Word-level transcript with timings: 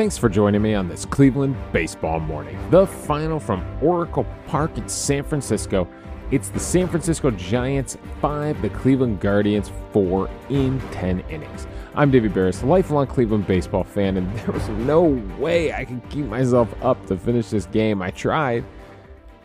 Thanks 0.00 0.16
for 0.16 0.30
joining 0.30 0.62
me 0.62 0.72
on 0.72 0.88
this 0.88 1.04
Cleveland 1.04 1.54
baseball 1.74 2.20
morning. 2.20 2.58
The 2.70 2.86
final 2.86 3.38
from 3.38 3.62
Oracle 3.82 4.24
Park 4.46 4.78
in 4.78 4.88
San 4.88 5.22
Francisco. 5.22 5.86
It's 6.30 6.48
the 6.48 6.58
San 6.58 6.88
Francisco 6.88 7.30
Giants 7.30 7.98
5, 8.22 8.62
the 8.62 8.70
Cleveland 8.70 9.20
Guardians 9.20 9.70
4 9.92 10.30
in 10.48 10.80
10 10.92 11.20
innings. 11.28 11.66
I'm 11.94 12.10
Davey 12.10 12.30
Berris, 12.30 12.64
lifelong 12.64 13.08
Cleveland 13.08 13.46
baseball 13.46 13.84
fan, 13.84 14.16
and 14.16 14.34
there 14.38 14.52
was 14.52 14.66
no 14.70 15.02
way 15.38 15.74
I 15.74 15.84
could 15.84 16.00
keep 16.08 16.24
myself 16.24 16.74
up 16.80 17.04
to 17.08 17.18
finish 17.18 17.50
this 17.50 17.66
game. 17.66 18.00
I 18.00 18.10
tried. 18.10 18.64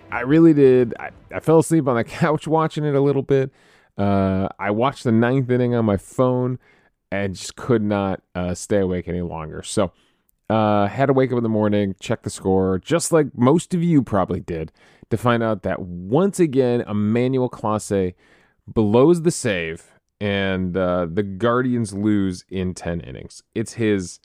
I 0.10 0.22
really 0.22 0.54
did. 0.54 0.94
I, 0.98 1.10
I 1.34 1.42
fell 1.42 1.60
asleep 1.60 1.86
on 1.86 1.98
the 1.98 2.04
couch 2.06 2.48
watching 2.48 2.86
it 2.86 2.96
a 2.96 3.02
little 3.02 3.24
bit. 3.24 3.52
Uh, 3.98 4.48
I 4.58 4.72
watched 4.72 5.04
the 5.04 5.12
ninth 5.12 5.52
inning 5.52 5.76
on 5.76 5.84
my 5.84 5.98
phone 5.98 6.60
and 7.12 7.36
just 7.36 7.58
could 7.58 7.84
not 7.84 8.22
uh, 8.36 8.54
stay 8.54 8.80
awake 8.80 9.10
any 9.10 9.22
longer. 9.22 9.62
So, 9.62 9.92
uh, 10.50 10.88
had 10.88 11.08
to 11.08 11.14
wake 11.14 11.32
up 11.32 11.38
in 11.38 11.44
the 11.44 11.50
morning, 11.50 11.96
check 12.00 12.24
the 12.24 12.30
score, 12.30 12.80
just 12.80 13.12
like 13.12 13.28
most 13.38 13.74
of 13.74 13.84
you 13.84 14.02
probably 14.02 14.40
did, 14.40 14.72
to 15.10 15.18
find 15.18 15.44
out 15.44 15.64
that 15.64 15.82
once 15.82 16.40
again, 16.40 16.82
Emmanuel 16.82 17.50
Clase 17.50 18.14
blows 18.68 19.22
the 19.22 19.32
save 19.32 19.92
and 20.20 20.76
uh, 20.78 21.08
the 21.12 21.24
Guardians 21.24 21.94
lose 21.94 22.46
in 22.50 22.74
10 22.74 23.02
innings. 23.02 23.44
It's 23.54 23.74
his 23.74 24.20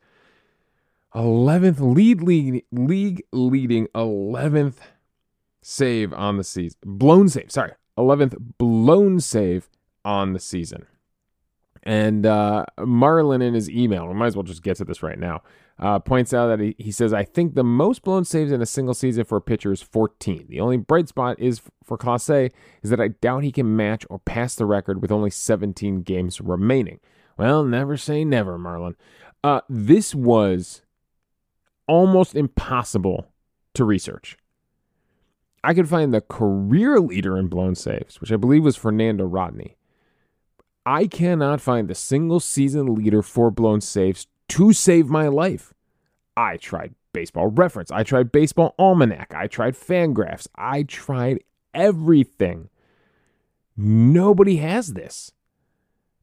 11th 1.15 1.81
lead 1.81 2.23
league, 2.23 2.65
league 2.71 3.23
leading 3.33 3.89
11th 3.89 4.77
save 5.63 6.13
on 6.13 6.37
the 6.37 6.45
season. 6.45 6.79
Blown 6.85 7.29
save, 7.29 7.51
sorry. 7.51 7.73
11th 7.99 8.37
blown 8.59 9.21
save 9.21 9.69
on 10.05 10.33
the 10.33 10.39
season. 10.39 10.87
And 11.83 12.27
uh, 12.27 12.67
Marlin 12.79 13.43
in 13.43 13.55
his 13.55 13.69
email, 13.71 14.07
we 14.07 14.15
might 14.15 14.29
as 14.29 14.37
well 14.37 14.43
just 14.43 14.63
get 14.63 14.77
to 14.77 14.85
this 14.85 15.03
right 15.03 15.19
now, 15.19 15.43
uh, 15.81 15.99
points 15.99 16.35
out 16.35 16.49
that 16.49 16.61
he, 16.61 16.77
he 16.79 16.93
says, 16.93 17.15
I 17.15 17.25
think 17.25 17.55
the 17.55 17.65
most 17.65 18.03
blown 18.03 18.25
saves 18.25 18.53
in 18.53 18.61
a 18.61 18.67
single 18.67 18.93
season 18.93 19.25
for 19.25 19.39
a 19.39 19.43
pitcher 19.43 19.73
is 19.73 19.81
14. 19.81 20.47
The 20.49 20.61
only 20.61 20.77
bright 20.77 21.09
spot 21.09 21.41
is 21.41 21.63
for 21.83 21.97
Clase 21.97 22.53
is 22.83 22.91
that 22.91 23.01
I 23.01 23.09
doubt 23.09 23.45
he 23.45 23.51
can 23.51 23.77
match 23.77 24.05
or 24.11 24.19
pass 24.19 24.55
the 24.55 24.67
record 24.67 25.01
with 25.01 25.11
only 25.11 25.31
17 25.31 26.03
games 26.03 26.41
remaining. 26.41 27.01
Well, 27.39 27.65
never 27.65 27.97
say 27.97 28.25
never, 28.25 28.59
Marlin. 28.59 28.95
Uh, 29.43 29.63
this 29.71 30.15
was 30.15 30.83
almost 31.89 32.35
impossible 32.35 33.33
to 33.73 33.85
research. 33.85 34.37
I 35.65 35.73
could 35.73 35.89
find 35.89 36.13
the 36.13 36.21
career 36.21 37.01
leader 37.01 37.39
in 37.39 37.49
blown 37.49 37.75
saves, 37.75 38.21
which 38.21 38.33
I 38.33 38.37
believe 38.37 38.65
was 38.65 38.77
Fernando 38.77 39.25
Rodney. 39.25 39.77
I 40.85 41.07
cannot 41.07 41.61
find 41.61 41.89
the 41.89 41.95
single 41.95 42.41
season 42.41 42.95
leader 42.95 43.23
for 43.23 43.51
blown 43.51 43.81
saves 43.81 44.27
to 44.51 44.73
save 44.73 45.09
my 45.09 45.29
life. 45.29 45.73
I 46.37 46.57
tried 46.57 46.95
baseball 47.13 47.49
reference. 47.49 47.91
I 47.91 48.03
tried 48.03 48.33
baseball 48.33 48.75
almanac. 48.79 49.35
I 49.35 49.47
tried 49.47 49.75
fangraphs. 49.75 50.47
I 50.57 50.83
tried 50.83 51.43
everything. 51.75 52.69
Nobody 53.77 54.57
has 54.57 54.95
this. 54.95 55.33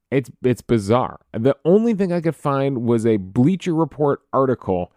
It's 0.09 0.29
it's 0.43 0.61
bizarre. 0.61 1.19
The 1.33 1.57
only 1.65 1.93
thing 1.93 2.13
I 2.13 2.21
could 2.21 2.35
find 2.35 2.83
was 2.83 3.05
a 3.05 3.17
Bleacher 3.17 3.73
Report 3.73 4.21
article 4.31 4.93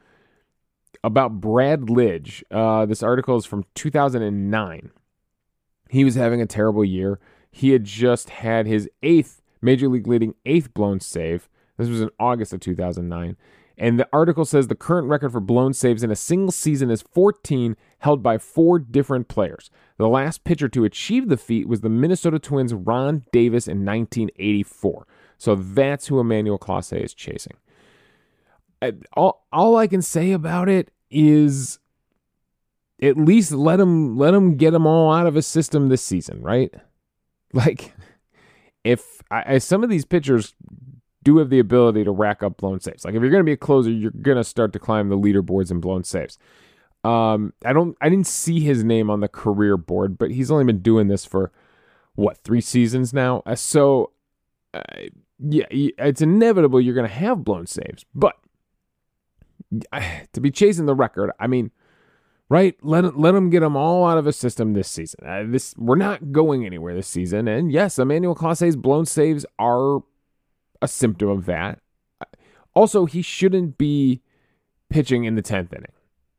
about 1.03 1.41
Brad 1.41 1.83
Lidge. 1.83 2.43
Uh, 2.51 2.87
this 2.87 3.03
article 3.03 3.37
is 3.37 3.47
from 3.47 3.65
2009. 3.75 4.91
He 5.89 6.05
was 6.05 6.15
having 6.15 6.41
a 6.41 6.47
terrible 6.47 6.85
year. 6.85 7.19
He 7.51 7.71
had 7.71 7.85
just 7.85 8.31
had 8.31 8.67
his 8.67 8.89
eighth 9.03 9.43
major 9.61 9.89
league 9.89 10.07
leading 10.07 10.35
eighth 10.47 10.73
blown 10.75 11.01
save. 11.01 11.49
This 11.81 11.89
was 11.89 12.03
in 12.03 12.11
August 12.21 12.53
of 12.53 12.61
2009. 12.61 13.37
And 13.79 13.99
the 13.99 14.09
article 14.13 14.45
says 14.45 14.69
the 14.69 14.75
current 14.75 15.09
record 15.09 15.33
for 15.33 15.41
blown 15.41 15.73
saves 15.73 16.03
in 16.03 16.11
a 16.11 16.17
single 16.17 16.53
season 16.53 16.91
is 16.91 17.01
14, 17.01 17.75
held 18.01 18.23
by 18.23 18.37
four 18.37 18.79
different 18.79 19.29
players. 19.29 19.71
The 19.97 20.07
last 20.07 20.45
pitcher 20.45 20.69
to 20.69 20.85
achieve 20.85 21.29
the 21.29 21.39
feat 21.39 21.67
was 21.67 21.81
the 21.81 21.89
Minnesota 21.89 22.39
Twins' 22.39 22.75
Ron 22.75 23.25
Davis 23.33 23.67
in 23.67 23.87
1984. 23.87 25.07
So 25.39 25.55
that's 25.55 26.09
who 26.09 26.21
Emmanuel 26.21 26.59
Clase 26.59 27.03
is 27.03 27.15
chasing. 27.15 27.55
All, 29.15 29.47
all 29.51 29.79
I 29.79 29.87
can 29.87 30.03
say 30.03 30.33
about 30.33 30.69
it 30.69 30.91
is 31.11 31.79
at 33.03 33.17
least 33.17 33.53
let 33.53 33.81
him 33.81 34.19
let 34.19 34.35
him 34.35 34.57
get 34.57 34.73
them 34.73 34.87
all 34.87 35.11
out 35.11 35.27
of 35.27 35.35
his 35.35 35.47
system 35.47 35.89
this 35.89 36.03
season, 36.03 36.43
right? 36.43 36.73
Like 37.53 37.95
if 38.85 39.23
I, 39.29 39.59
some 39.59 39.83
of 39.83 39.91
these 39.91 40.05
pitchers 40.05 40.55
do 41.23 41.39
have 41.39 41.51
the 41.51 41.59
ability 41.59 42.05
to 42.05 42.11
rack 42.11 42.43
up 42.43 42.57
blown 42.57 42.81
saves. 42.81 43.05
Like 43.05 43.15
if 43.15 43.21
you're 43.21 43.31
going 43.31 43.41
to 43.41 43.45
be 43.45 43.53
a 43.53 43.57
closer, 43.57 43.91
you're 43.91 44.11
going 44.11 44.37
to 44.37 44.45
start 44.45 44.73
to 44.73 44.79
climb 44.79 45.09
the 45.09 45.19
leaderboards 45.19 45.71
in 45.71 45.81
blown 45.81 46.05
saves. 46.05 46.39
Um, 47.05 47.53
I 47.65 47.73
don't, 47.73 47.97
I 48.01 48.09
didn't 48.09 48.27
see 48.27 48.61
his 48.61 48.85
name 48.85 49.11
on 49.11 49.21
the 49.21 49.29
career 49.29 49.77
board, 49.77 50.19
but 50.19 50.31
he's 50.31 50.51
only 50.51 50.65
been 50.65 50.81
doing 50.81 51.09
this 51.09 51.25
for 51.25 51.51
what 52.15 52.39
three 52.39 52.61
seasons 52.61 53.13
now. 53.13 53.43
Uh, 53.47 53.55
so, 53.55 54.13
uh, 54.75 54.81
yeah, 55.39 55.67
it's 55.71 56.21
inevitable 56.21 56.81
you're 56.81 56.95
going 56.95 57.09
to 57.09 57.15
have 57.15 57.45
blown 57.45 57.67
saves, 57.67 58.05
but 58.15 58.37
to 60.33 60.41
be 60.41 60.51
chasing 60.51 60.87
the 60.87 60.95
record, 60.95 61.31
I 61.39 61.47
mean, 61.47 61.71
right? 62.49 62.77
Let 62.83 63.19
let 63.19 63.35
him 63.35 63.49
get 63.49 63.61
them 63.61 63.77
all 63.77 64.07
out 64.07 64.19
of 64.19 64.27
his 64.27 64.37
system 64.37 64.75
this 64.75 64.89
season. 64.89 65.21
Uh, 65.25 65.45
this 65.47 65.75
we're 65.79 65.97
not 65.97 66.33
going 66.33 66.67
anywhere 66.67 66.95
this 66.95 67.09
season, 67.09 67.49
and 67.49 67.73
yes, 67.73 67.99
Emmanuel 67.99 68.35
Clase's 68.35 68.77
blown 68.77 69.07
saves 69.07 69.47
are 69.59 70.03
a 70.83 70.89
symptom 70.89 71.29
of 71.29 71.47
that. 71.47 71.81
Also, 72.75 73.05
he 73.05 73.23
shouldn't 73.23 73.79
be 73.79 74.23
pitching 74.89 75.25
in 75.25 75.35
the 75.35 75.43
tenth 75.43 75.73
inning. 75.73 75.93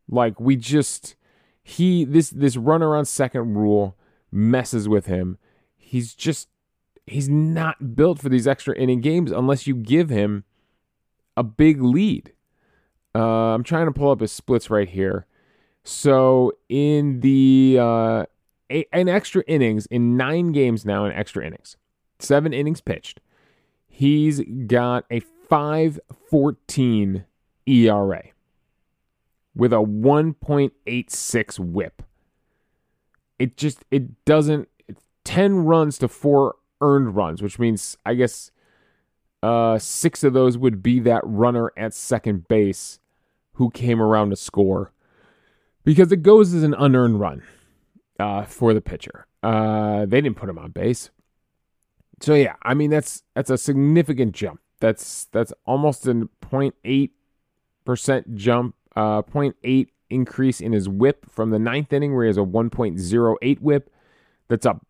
Like 0.10 0.40
we 0.40 0.56
just 0.56 1.16
he 1.64 2.06
this 2.06 2.30
this 2.30 2.58
runner 2.58 2.96
on 2.96 3.06
second 3.06 3.56
rule 3.56 3.98
messes 4.32 4.88
with 4.88 5.06
him. 5.06 5.38
He's 5.78 6.14
just 6.14 6.50
he's 7.06 7.30
not 7.30 7.96
built 7.96 8.20
for 8.20 8.30
these 8.30 8.48
extra 8.48 8.76
inning 8.76 9.02
games 9.02 9.32
unless 9.32 9.68
you 9.68 9.76
give 9.76 10.10
him 10.10 10.44
a 11.36 11.44
big 11.44 11.82
lead. 11.82 12.34
Uh, 13.14 13.54
I'm 13.54 13.64
trying 13.64 13.88
to 13.88 13.92
pull 13.92 14.12
up 14.12 14.22
his 14.22 14.32
splits 14.32 14.70
right 14.70 14.88
here. 14.88 15.26
So 15.84 16.54
in 16.70 17.22
the 17.22 17.78
uh, 17.80 18.26
eight, 18.70 18.88
in 18.94 19.10
extra 19.10 19.44
innings, 19.48 19.86
in 19.88 20.16
nine 20.16 20.52
games 20.52 20.86
now 20.86 21.06
in 21.06 21.12
extra 21.12 21.46
innings, 21.46 21.78
seven 22.20 22.54
innings 22.54 22.82
pitched, 22.82 23.20
he's 24.02 24.42
got 24.66 25.06
a 25.12 25.22
5.14 25.48 27.24
ERA 27.68 28.24
with 29.56 29.72
a 29.72 29.76
1.86 29.76 31.60
WHIP. 31.60 32.02
It 33.38 33.58
just 33.58 33.86
it 33.92 34.26
doesn't. 34.26 34.68
10 35.24 35.66
runs 35.66 36.00
to 36.00 36.08
four 36.08 36.56
earned 36.82 37.16
runs, 37.16 37.44
which 37.44 37.60
means 37.60 37.96
I 38.04 38.16
guess 38.16 38.50
uh, 39.44 39.78
six 39.78 40.24
of 40.24 40.34
those 40.34 40.58
would 40.58 40.82
be 40.82 41.00
that 41.02 41.22
runner 41.24 41.72
at 41.78 41.94
second 41.94 42.48
base 42.48 43.00
who 43.54 43.70
came 43.70 44.02
around 44.02 44.32
to 44.32 44.36
score 44.36 44.92
because 45.84 46.12
it 46.12 46.24
goes 46.24 46.56
as 46.56 46.64
an 46.64 46.74
unearned 46.74 47.20
run 47.20 47.44
uh, 48.20 48.46
for 48.46 48.74
the 48.74 48.82
pitcher. 48.82 49.28
Uh, 49.44 50.08
they 50.08 50.22
didn't 50.22 50.38
put 50.38 50.50
him 50.50 50.58
on 50.58 50.72
base. 50.72 51.12
So 52.22 52.36
yeah, 52.36 52.56
I 52.62 52.74
mean 52.76 52.92
that's 52.92 53.24
that's 53.34 53.50
a 53.50 53.58
significant 53.58 54.34
jump. 54.34 54.62
That's 54.80 55.26
that's 55.32 55.52
almost 55.66 56.08
a 56.08 56.14
0.8 56.14 57.10
percent 57.84 58.36
jump, 58.36 58.76
uh, 58.96 59.24
0.8 59.24 59.88
increase 60.10 60.62
in 60.62 60.72
his 60.72 60.88
WHIP 60.88 61.30
from 61.30 61.50
the 61.50 61.60
ninth 61.60 61.92
inning 61.92 62.14
where 62.16 62.26
he 62.26 62.28
has 62.28 62.38
a 62.38 62.42
1.08 62.42 63.60
WHIP. 63.60 63.90
That's 64.48 64.66
up 64.66 64.86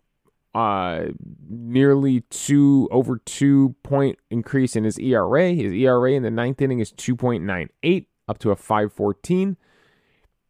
uh, 0.53 1.05
nearly 1.49 2.21
two 2.29 2.89
over 2.91 3.17
two 3.17 3.75
point 3.83 4.19
increase 4.29 4.75
in 4.75 4.83
his 4.83 4.99
ERA. 4.99 5.53
His 5.53 5.73
ERA 5.73 6.11
in 6.11 6.23
the 6.23 6.31
ninth 6.31 6.61
inning 6.61 6.79
is 6.79 6.91
2.98 6.91 8.05
up 8.27 8.39
to 8.39 8.51
a 8.51 8.55
514. 8.55 9.55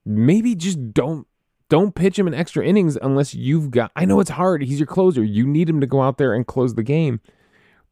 Maybe 0.04 0.56
just 0.56 0.94
don't 0.94 1.28
don't 1.72 1.96
pitch 1.96 2.20
him 2.20 2.28
in 2.28 2.34
extra 2.34 2.66
innings 2.66 2.98
unless 3.02 3.34
you've 3.34 3.72
got 3.72 3.92
I 3.96 4.04
know 4.04 4.20
it's 4.20 4.32
hard. 4.32 4.62
He's 4.62 4.78
your 4.78 4.88
closer. 4.88 5.24
You 5.24 5.48
need 5.48 5.70
him 5.70 5.80
to 5.80 5.88
go 5.88 6.02
out 6.02 6.18
there 6.18 6.34
and 6.34 6.46
close 6.46 6.76
the 6.76 6.84
game. 6.84 7.22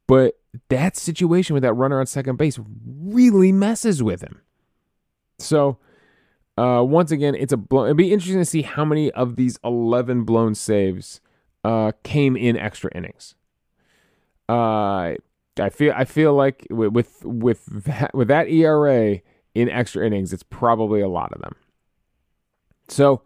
But 0.06 0.38
that 0.68 0.98
situation 0.98 1.54
with 1.54 1.64
that 1.64 1.74
runner 1.74 2.00
on 2.00 2.06
second 2.06 2.36
base 2.36 2.60
really 2.86 3.54
messes 3.54 4.04
with 4.04 4.22
him. 4.22 4.42
So 5.38 5.78
uh, 6.58 6.84
once 6.84 7.12
again, 7.12 7.36
it's 7.36 7.54
a 7.54 7.58
blow. 7.58 7.86
It'd 7.86 7.96
be 7.96 8.12
interesting 8.12 8.40
to 8.40 8.46
see 8.46 8.64
how 8.64 8.84
many 8.84 9.12
of 9.12 9.38
these 9.38 9.58
11 9.64 10.26
blown 10.26 10.56
saves 10.56 11.22
uh, 11.64 11.94
came 12.04 12.36
in 12.36 12.58
extra 12.58 12.92
innings. 12.94 13.36
Uh, 14.50 15.14
I 15.58 15.70
feel 15.72 15.94
I 15.96 16.04
feel 16.04 16.34
like 16.34 16.68
with 16.70 17.24
with 17.24 17.66
that, 17.86 18.14
with 18.14 18.28
that 18.28 18.50
ERA, 18.50 19.22
in 19.56 19.70
extra 19.70 20.06
innings. 20.06 20.34
It's 20.34 20.44
probably 20.44 21.00
a 21.00 21.08
lot 21.08 21.32
of 21.32 21.42
them. 21.42 21.56
So 22.88 23.22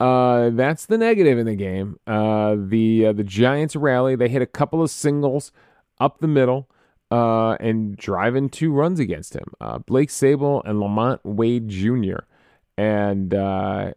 uh, 0.00 0.50
that's 0.50 0.86
the 0.86 0.98
negative 0.98 1.38
in 1.38 1.46
the 1.46 1.56
game. 1.56 1.98
Uh, 2.06 2.56
the 2.58 3.06
uh, 3.06 3.12
the 3.12 3.24
Giants 3.24 3.76
rally. 3.76 4.16
They 4.16 4.28
hit 4.28 4.42
a 4.42 4.46
couple 4.46 4.82
of 4.82 4.90
singles 4.90 5.52
up 5.98 6.18
the 6.18 6.28
middle. 6.28 6.68
uh, 7.10 7.52
and 7.60 7.96
driving 7.96 8.48
two 8.48 8.72
runs 8.72 8.98
against 9.00 9.34
him. 9.34 9.52
Uh, 9.60 9.78
Blake 9.78 10.08
Sabol 10.10 10.62
and 10.64 10.78
LaMonte 10.80 11.20
Wade 11.24 11.68
Jr. 11.68 12.24
And 12.76 13.32
uh, 13.34 13.92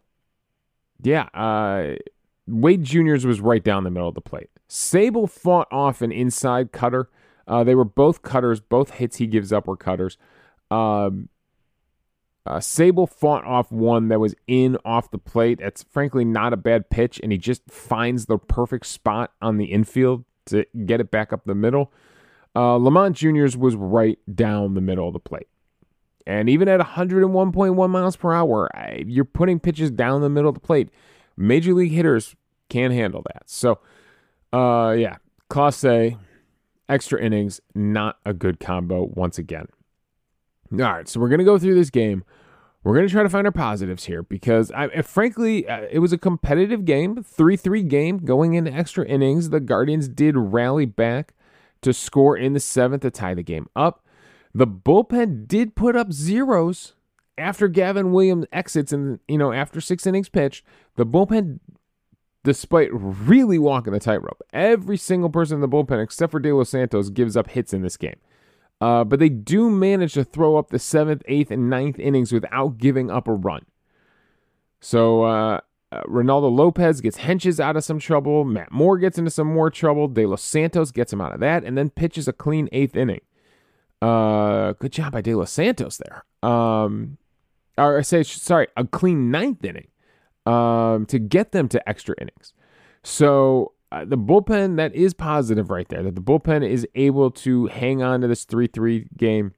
yeah, 1.02 1.24
uh, 1.34 1.96
Wade 2.46 2.84
Jr.'s 2.84 3.26
was 3.26 3.40
right 3.40 3.62
down 3.62 3.84
the 3.84 3.90
middle 3.90 4.08
of 4.08 4.14
the 4.14 4.20
plate. 4.20 4.50
Sabol 4.68 5.28
fought 5.28 5.68
off 5.72 6.02
an 6.02 6.12
inside 6.12 6.72
cutter. 6.72 7.10
Uh, 7.48 7.64
they 7.64 7.74
were 7.74 7.84
both 7.84 8.22
cutters. 8.22 8.60
Both 8.60 8.92
hits 8.92 9.16
he 9.16 9.26
gives 9.26 9.52
up 9.52 9.66
were 9.66 9.76
cutters. 9.76 10.16
Um, 10.70 11.28
uh, 12.46 12.58
Sabol 12.58 13.08
fought 13.08 13.44
off 13.44 13.70
one 13.70 14.08
that 14.08 14.18
was 14.18 14.34
in 14.46 14.78
off 14.84 15.10
the 15.10 15.18
plate. 15.18 15.58
That's 15.60 15.82
frankly 15.82 16.24
not 16.24 16.52
a 16.52 16.56
bad 16.56 16.90
pitch, 16.90 17.20
and 17.22 17.32
he 17.32 17.38
just 17.38 17.62
finds 17.70 18.26
the 18.26 18.38
perfect 18.38 18.86
spot 18.86 19.32
on 19.42 19.58
the 19.58 19.66
infield 19.66 20.24
to 20.46 20.64
get 20.86 21.00
it 21.00 21.10
back 21.10 21.32
up 21.32 21.44
the 21.44 21.54
middle. 21.54 21.92
Uh, 22.54 22.78
LaMonte 22.78 23.12
Jr.'s 23.12 23.56
was 23.56 23.76
right 23.76 24.18
down 24.34 24.74
the 24.74 24.80
middle 24.80 25.06
of 25.06 25.12
the 25.12 25.20
plate. 25.20 25.48
And 26.26 26.48
even 26.48 26.68
at 26.68 26.80
101.1 26.80 27.90
miles 27.90 28.16
per 28.16 28.32
hour, 28.32 28.68
you're 29.04 29.24
putting 29.24 29.58
pitches 29.60 29.90
down 29.90 30.20
the 30.20 30.28
middle 30.28 30.48
of 30.48 30.54
the 30.54 30.60
plate. 30.60 30.90
Major 31.36 31.74
league 31.74 31.92
hitters 31.92 32.34
can't 32.68 32.92
handle 32.92 33.22
that. 33.32 33.48
So, 33.48 33.78
uh, 34.52 34.94
yeah, 34.98 35.16
Clase, 35.48 36.18
extra 36.88 37.20
innings, 37.20 37.60
not 37.74 38.18
a 38.24 38.32
good 38.32 38.60
combo 38.60 39.10
once 39.14 39.38
again. 39.38 39.66
All 40.72 40.78
right, 40.78 41.08
so 41.08 41.18
we're 41.18 41.28
going 41.28 41.40
to 41.40 41.44
go 41.44 41.58
through 41.58 41.74
this 41.74 41.90
game. 41.90 42.24
We're 42.82 42.94
going 42.94 43.06
to 43.06 43.12
try 43.12 43.22
to 43.22 43.28
find 43.28 43.46
our 43.46 43.52
positives 43.52 44.04
here 44.04 44.22
because, 44.22 44.70
I, 44.70 45.02
frankly, 45.02 45.68
uh, 45.68 45.86
it 45.90 45.98
was 45.98 46.12
a 46.12 46.18
competitive 46.18 46.84
game, 46.84 47.22
3 47.22 47.56
3 47.56 47.82
game 47.82 48.18
going 48.18 48.54
into 48.54 48.72
extra 48.72 49.04
innings. 49.04 49.50
The 49.50 49.60
Guardians 49.60 50.08
did 50.08 50.36
rally 50.36 50.86
back 50.86 51.34
to 51.82 51.92
score 51.92 52.36
in 52.36 52.52
the 52.52 52.60
seventh 52.60 53.02
to 53.02 53.10
tie 53.10 53.34
the 53.34 53.42
game 53.42 53.68
up. 53.74 54.04
The 54.54 54.66
bullpen 54.66 55.46
did 55.46 55.74
put 55.74 55.94
up 55.94 56.12
zeros 56.12 56.94
after 57.36 57.68
Gavin 57.68 58.12
Williams 58.12 58.46
exits 58.52 58.92
and, 58.92 59.20
you 59.28 59.38
know, 59.38 59.52
after 59.52 59.80
six 59.80 60.06
innings 60.06 60.28
pitched. 60.28 60.64
The 60.96 61.06
bullpen, 61.06 61.60
despite 62.44 62.90
really 62.92 63.58
walking 63.58 63.92
the 63.92 64.00
tightrope, 64.00 64.42
every 64.52 64.96
single 64.96 65.30
person 65.30 65.56
in 65.56 65.60
the 65.60 65.68
bullpen 65.68 66.02
except 66.02 66.32
for 66.32 66.40
De 66.40 66.52
Los 66.52 66.70
Santos 66.70 67.10
gives 67.10 67.36
up 67.36 67.50
hits 67.50 67.74
in 67.74 67.82
this 67.82 67.96
game. 67.96 68.16
Uh, 68.80 69.04
but 69.04 69.18
they 69.18 69.28
do 69.28 69.68
manage 69.68 70.14
to 70.14 70.24
throw 70.24 70.56
up 70.56 70.70
the 70.70 70.78
seventh, 70.78 71.22
eighth, 71.26 71.50
and 71.50 71.68
ninth 71.68 71.98
innings 71.98 72.32
without 72.32 72.78
giving 72.78 73.10
up 73.10 73.28
a 73.28 73.32
run. 73.32 73.66
So 74.80 75.24
uh, 75.24 75.60
uh, 75.92 76.02
Reynaldo 76.04 76.50
Lopez 76.50 77.00
gets 77.00 77.18
Hentges 77.18 77.60
out 77.60 77.76
of 77.76 77.84
some 77.84 77.98
trouble. 77.98 78.44
Matt 78.44 78.72
Moore 78.72 78.96
gets 78.96 79.18
into 79.18 79.30
some 79.30 79.48
more 79.48 79.70
trouble. 79.70 80.08
De 80.08 80.24
Los 80.24 80.42
Santos 80.42 80.90
gets 80.90 81.12
him 81.12 81.20
out 81.20 81.34
of 81.34 81.40
that, 81.40 81.64
and 81.64 81.76
then 81.76 81.90
pitches 81.90 82.26
a 82.26 82.32
clean 82.32 82.68
eighth 82.72 82.96
inning. 82.96 83.20
Uh, 84.00 84.72
good 84.74 84.92
job 84.92 85.12
by 85.12 85.20
De 85.20 85.34
Los 85.34 85.52
Santos 85.52 85.98
there. 85.98 86.24
Um, 86.42 87.18
or 87.76 87.98
I 87.98 88.02
say 88.02 88.22
sorry, 88.22 88.68
a 88.76 88.86
clean 88.86 89.30
ninth 89.30 89.62
inning. 89.64 89.88
Um, 90.46 91.04
to 91.06 91.18
get 91.18 91.52
them 91.52 91.68
to 91.68 91.86
extra 91.86 92.14
innings. 92.18 92.54
So 93.04 93.72
uh, 93.92 94.04
the 94.04 94.18
bullpen 94.18 94.76
that 94.76 94.94
is 94.94 95.14
positive 95.14 95.70
right 95.70 95.88
there 95.88 96.02
that 96.02 96.14
the 96.14 96.20
bullpen 96.20 96.68
is 96.68 96.86
able 96.94 97.30
to 97.30 97.66
hang 97.66 98.02
on 98.02 98.20
to 98.20 98.28
this 98.28 98.44
3-3 98.44 99.06
game 99.16 99.52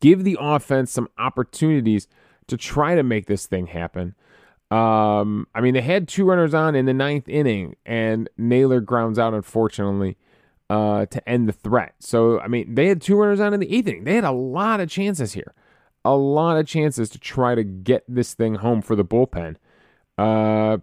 give 0.00 0.24
the 0.24 0.36
offense 0.40 0.90
some 0.90 1.08
opportunities 1.18 2.08
to 2.46 2.56
try 2.56 2.94
to 2.94 3.02
make 3.02 3.26
this 3.26 3.46
thing 3.46 3.66
happen. 3.66 4.14
Um, 4.70 5.48
i 5.54 5.60
mean 5.60 5.74
they 5.74 5.80
had 5.80 6.06
two 6.06 6.24
runners 6.24 6.54
on 6.54 6.76
in 6.76 6.86
the 6.86 6.94
ninth 6.94 7.28
inning 7.28 7.74
and 7.84 8.30
naylor 8.38 8.80
grounds 8.80 9.18
out 9.18 9.34
unfortunately 9.34 10.16
uh, 10.70 11.06
to 11.06 11.28
end 11.28 11.48
the 11.48 11.52
threat. 11.52 11.94
So 11.98 12.40
i 12.40 12.48
mean 12.48 12.74
they 12.74 12.86
had 12.86 13.02
two 13.02 13.16
runners 13.16 13.40
on 13.40 13.52
in 13.52 13.60
the 13.60 13.74
eighth 13.74 13.88
inning. 13.88 14.04
They 14.04 14.14
had 14.14 14.24
a 14.24 14.30
lot 14.30 14.80
of 14.80 14.88
chances 14.88 15.32
here. 15.32 15.54
A 16.04 16.14
lot 16.14 16.56
of 16.56 16.66
chances 16.66 17.10
to 17.10 17.18
try 17.18 17.54
to 17.54 17.62
get 17.62 18.04
this 18.08 18.32
thing 18.32 18.54
home 18.54 18.80
for 18.80 18.96
the 18.96 19.04
bullpen. 19.04 19.56
Uh, 20.16 20.78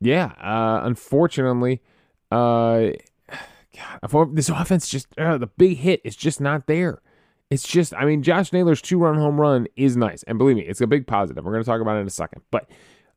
yeah, 0.00 0.32
uh, 0.40 0.80
unfortunately, 0.84 1.82
uh, 2.30 2.88
God, 4.10 4.36
this 4.36 4.48
offense 4.48 4.88
just 4.88 5.06
uh, 5.18 5.38
the 5.38 5.46
big 5.46 5.78
hit 5.78 6.00
is 6.04 6.16
just 6.16 6.40
not 6.40 6.66
there. 6.66 7.00
It's 7.48 7.66
just, 7.66 7.94
I 7.94 8.04
mean, 8.04 8.22
Josh 8.22 8.52
Naylor's 8.52 8.82
two 8.82 8.98
run 8.98 9.16
home 9.16 9.40
run 9.40 9.68
is 9.76 9.96
nice, 9.96 10.22
and 10.24 10.36
believe 10.38 10.56
me, 10.56 10.62
it's 10.62 10.80
a 10.80 10.86
big 10.86 11.06
positive. 11.06 11.44
We're 11.44 11.52
going 11.52 11.62
to 11.62 11.70
talk 11.70 11.80
about 11.80 11.96
it 11.96 12.00
in 12.00 12.06
a 12.06 12.10
second, 12.10 12.42
but 12.50 12.68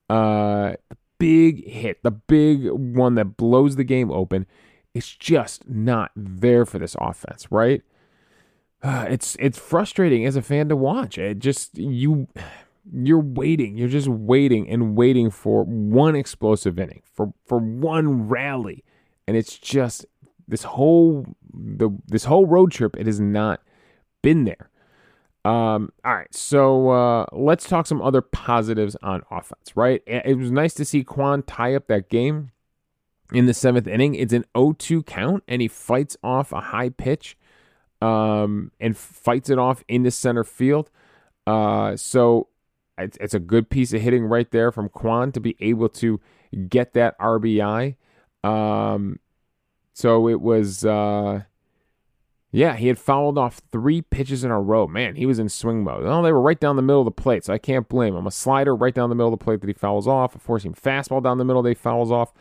uh, 0.09 0.73
the 0.89 0.97
big 1.17 1.67
hit, 1.67 2.03
the 2.03 2.11
big 2.11 2.69
one 2.69 3.15
that 3.15 3.37
blows 3.37 3.75
the 3.75 3.83
game 3.83 4.11
open, 4.11 4.45
it's 4.93 5.15
just 5.15 5.67
not 5.67 6.11
there 6.15 6.65
for 6.65 6.77
this 6.77 6.95
offense, 6.99 7.47
right? 7.51 7.81
Uh, 8.83 9.05
it's 9.09 9.35
it's 9.39 9.57
frustrating 9.57 10.25
as 10.25 10.35
a 10.35 10.41
fan 10.41 10.69
to 10.69 10.75
watch. 10.75 11.17
It 11.17 11.39
just 11.39 11.77
you 11.77 12.27
you're 12.91 13.19
waiting. 13.19 13.77
You're 13.77 13.89
just 13.89 14.07
waiting 14.07 14.69
and 14.69 14.95
waiting 14.95 15.29
for 15.29 15.63
one 15.63 16.15
explosive 16.15 16.79
inning, 16.79 17.01
for 17.13 17.33
for 17.45 17.57
one 17.59 18.27
rally, 18.27 18.83
and 19.27 19.35
it's 19.37 19.57
just 19.57 20.05
this 20.47 20.63
whole 20.63 21.25
the 21.53 21.89
this 22.07 22.25
whole 22.25 22.45
road 22.45 22.71
trip. 22.71 22.95
It 22.97 23.05
has 23.05 23.19
not 23.19 23.61
been 24.21 24.45
there. 24.45 24.69
Um, 25.45 25.93
all 26.03 26.15
right, 26.15 26.33
so 26.33 26.89
uh, 26.89 27.25
let's 27.31 27.67
talk 27.67 27.87
some 27.87 28.01
other 28.01 28.21
positives 28.21 28.95
on 29.01 29.23
offense. 29.31 29.75
Right, 29.75 30.01
it 30.05 30.37
was 30.37 30.51
nice 30.51 30.73
to 30.75 30.85
see 30.85 31.03
Kwan 31.03 31.43
tie 31.43 31.75
up 31.75 31.87
that 31.87 32.09
game 32.09 32.51
in 33.33 33.45
the 33.45 33.53
seventh 33.53 33.87
inning. 33.87 34.15
It's 34.15 34.33
an 34.33 34.45
0-2 34.55 35.05
count, 35.05 35.43
and 35.47 35.61
he 35.61 35.67
fights 35.67 36.17
off 36.23 36.51
a 36.51 36.59
high 36.59 36.89
pitch, 36.89 37.37
um, 38.01 38.71
and 38.79 38.97
fights 38.97 39.49
it 39.49 39.57
off 39.57 39.83
into 39.87 40.11
center 40.11 40.43
field. 40.43 40.89
Uh, 41.47 41.95
so 41.95 42.47
it's, 42.99 43.17
it's 43.19 43.33
a 43.33 43.39
good 43.39 43.69
piece 43.69 43.93
of 43.93 44.01
hitting 44.01 44.25
right 44.25 44.49
there 44.51 44.71
from 44.71 44.89
Kwan 44.89 45.31
to 45.31 45.39
be 45.39 45.55
able 45.59 45.89
to 45.89 46.19
get 46.67 46.93
that 46.93 47.17
RBI. 47.19 47.95
Um, 48.43 49.19
so 49.93 50.27
it 50.27 50.41
was, 50.41 50.85
uh, 50.85 51.41
yeah, 52.51 52.75
he 52.75 52.87
had 52.87 52.97
fouled 52.97 53.37
off 53.37 53.61
three 53.71 54.01
pitches 54.01 54.43
in 54.43 54.51
a 54.51 54.59
row. 54.59 54.87
Man, 54.87 55.15
he 55.15 55.25
was 55.25 55.39
in 55.39 55.49
swing 55.49 55.83
mode. 55.83 56.05
Oh, 56.05 56.23
they 56.23 56.31
were 56.31 56.41
right 56.41 56.59
down 56.59 56.75
the 56.75 56.81
middle 56.81 57.01
of 57.01 57.05
the 57.05 57.11
plate, 57.11 57.45
so 57.45 57.53
I 57.53 57.57
can't 57.59 57.87
blame 57.87 58.15
him. 58.15 58.25
A 58.25 58.31
slider 58.31 58.75
right 58.75 58.93
down 58.93 59.09
the 59.09 59.15
middle 59.15 59.31
of 59.31 59.39
the 59.39 59.43
plate 59.43 59.61
that 59.61 59.67
he 59.67 59.73
fouls 59.73 60.07
off, 60.07 60.35
a 60.35 60.39
four-seam 60.39 60.73
fastball 60.73 61.21
down 61.21 61.37
the 61.37 61.45
middle 61.45 61.61
that 61.61 61.69
he 61.69 61.75
fouls 61.75 62.11
off. 62.11 62.33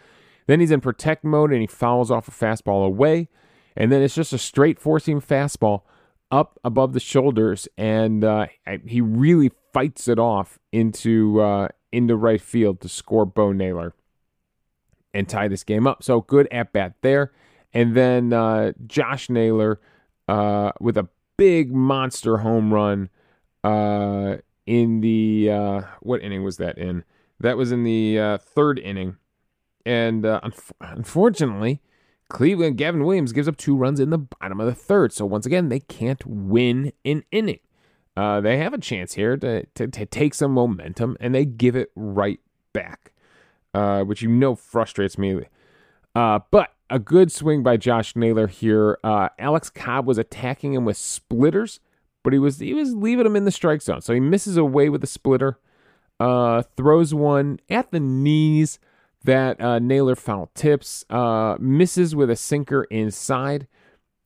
Then 0.46 0.60
he's 0.60 0.70
in 0.70 0.80
protect 0.80 1.24
mode 1.24 1.52
and 1.52 1.60
he 1.60 1.66
fouls 1.66 2.10
off 2.10 2.26
a 2.26 2.30
fastball 2.30 2.86
away. 2.86 3.28
And 3.76 3.92
then 3.92 4.02
it's 4.02 4.14
just 4.14 4.32
a 4.32 4.38
straight 4.38 4.78
four-seam 4.78 5.20
fastball 5.20 5.82
up 6.30 6.58
above 6.64 6.92
the 6.92 7.00
shoulders, 7.00 7.68
and 7.76 8.24
uh, 8.24 8.46
he 8.86 9.00
really 9.00 9.50
fights 9.72 10.08
it 10.08 10.18
off 10.18 10.58
into 10.72 11.40
uh, 11.40 11.68
into 11.92 12.16
right 12.16 12.40
field 12.40 12.80
to 12.80 12.88
score 12.88 13.24
Bo 13.24 13.52
Naylor 13.52 13.94
and 15.14 15.28
tie 15.28 15.48
this 15.48 15.64
game 15.64 15.86
up. 15.86 16.02
So 16.02 16.20
good 16.20 16.48
at 16.50 16.72
bat 16.72 16.94
there, 17.02 17.32
and 17.72 17.96
then 17.96 18.32
uh, 18.32 18.72
Josh 18.86 19.30
Naylor 19.30 19.80
uh, 20.28 20.72
with 20.80 20.96
a 20.96 21.08
big 21.36 21.72
monster 21.72 22.38
home 22.38 22.72
run 22.74 23.08
uh, 23.64 24.36
in 24.66 25.00
the 25.00 25.50
uh, 25.50 25.82
what 26.00 26.22
inning 26.22 26.44
was 26.44 26.58
that 26.58 26.76
in? 26.78 27.04
That 27.40 27.56
was 27.56 27.72
in 27.72 27.84
the 27.84 28.38
third 28.42 28.78
inning, 28.78 29.16
and 29.86 30.26
un- 30.26 30.52
unfortunately 30.80 31.80
Cleveland, 32.28 32.76
Gavin 32.76 33.04
Williams 33.04 33.32
gives 33.32 33.48
up 33.48 33.56
two 33.56 33.76
runs 33.76 34.00
in 34.00 34.10
the 34.10 34.18
bottom 34.18 34.60
of 34.60 34.66
the 34.66 34.74
third. 34.74 35.12
So 35.12 35.24
once 35.24 35.46
again, 35.46 35.68
they 35.68 35.80
can't 35.80 36.24
win 36.26 36.92
an 37.04 37.24
inning. 37.30 37.60
Uh, 38.16 38.40
they 38.40 38.58
have 38.58 38.74
a 38.74 38.78
chance 38.78 39.14
here 39.14 39.36
to, 39.36 39.64
to, 39.74 39.86
to, 39.86 40.04
take 40.04 40.34
some 40.34 40.50
momentum, 40.50 41.16
and 41.20 41.32
they 41.34 41.44
give 41.44 41.76
it 41.76 41.92
right 41.94 42.40
back, 42.72 43.12
uh, 43.74 44.02
which 44.02 44.22
you 44.22 44.28
know 44.28 44.56
frustrates 44.56 45.16
me. 45.16 45.42
Uh, 46.16 46.40
but 46.50 46.74
a 46.90 46.98
good 46.98 47.30
swing 47.30 47.62
by 47.62 47.76
Josh 47.76 48.16
Naylor 48.16 48.48
here. 48.48 48.98
Uh, 49.04 49.28
Alex 49.38 49.70
Cobb 49.70 50.04
was 50.04 50.18
attacking 50.18 50.74
him 50.74 50.84
with 50.84 50.96
splitters, 50.96 51.78
but 52.24 52.32
he 52.32 52.40
was 52.40 52.58
he 52.58 52.74
was 52.74 52.92
leaving 52.92 53.24
him 53.24 53.36
in 53.36 53.44
the 53.44 53.52
strike 53.52 53.82
zone. 53.82 54.00
So 54.00 54.12
he 54.12 54.20
misses 54.20 54.56
away 54.56 54.88
with 54.88 55.04
a 55.04 55.06
splitter, 55.06 55.60
uh, 56.18 56.62
throws 56.76 57.14
one 57.14 57.60
at 57.70 57.92
the 57.92 58.00
knees 58.00 58.80
that 59.24 59.60
uh, 59.60 59.78
Naylor 59.78 60.16
foul 60.16 60.50
tips, 60.54 61.04
uh, 61.10 61.56
misses 61.58 62.14
with 62.14 62.30
a 62.30 62.36
sinker 62.36 62.84
inside, 62.84 63.66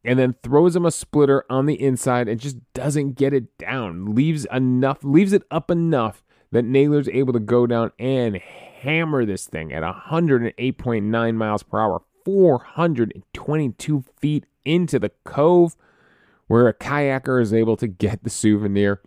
and 0.04 0.18
then 0.18 0.34
throws 0.42 0.76
him 0.76 0.84
a 0.84 0.90
splitter 0.90 1.44
on 1.48 1.66
the 1.66 1.80
inside 1.80 2.28
and 2.28 2.40
just 2.40 2.56
doesn't 2.74 3.12
get 3.12 3.32
it 3.32 3.56
down. 3.58 4.14
Leaves 4.14 4.46
enough, 4.52 4.98
leaves 5.02 5.32
it 5.32 5.42
up 5.50 5.70
enough 5.70 6.24
that 6.50 6.64
Naylor's 6.64 7.08
able 7.08 7.32
to 7.32 7.40
go 7.40 7.66
down 7.66 7.92
and 7.98 8.36
hammer 8.36 9.24
this 9.24 9.46
thing 9.46 9.72
at 9.72 9.82
108.9 9.82 11.34
miles 11.34 11.62
per 11.62 11.80
hour, 11.80 12.02
422 12.24 14.04
feet 14.20 14.44
into 14.64 14.98
the 14.98 15.10
cove, 15.24 15.76
where 16.48 16.68
a 16.68 16.74
kayaker 16.74 17.40
is 17.40 17.54
able 17.54 17.76
to 17.76 17.86
get 17.86 18.22
the 18.22 18.30
souvenir. 18.30 19.00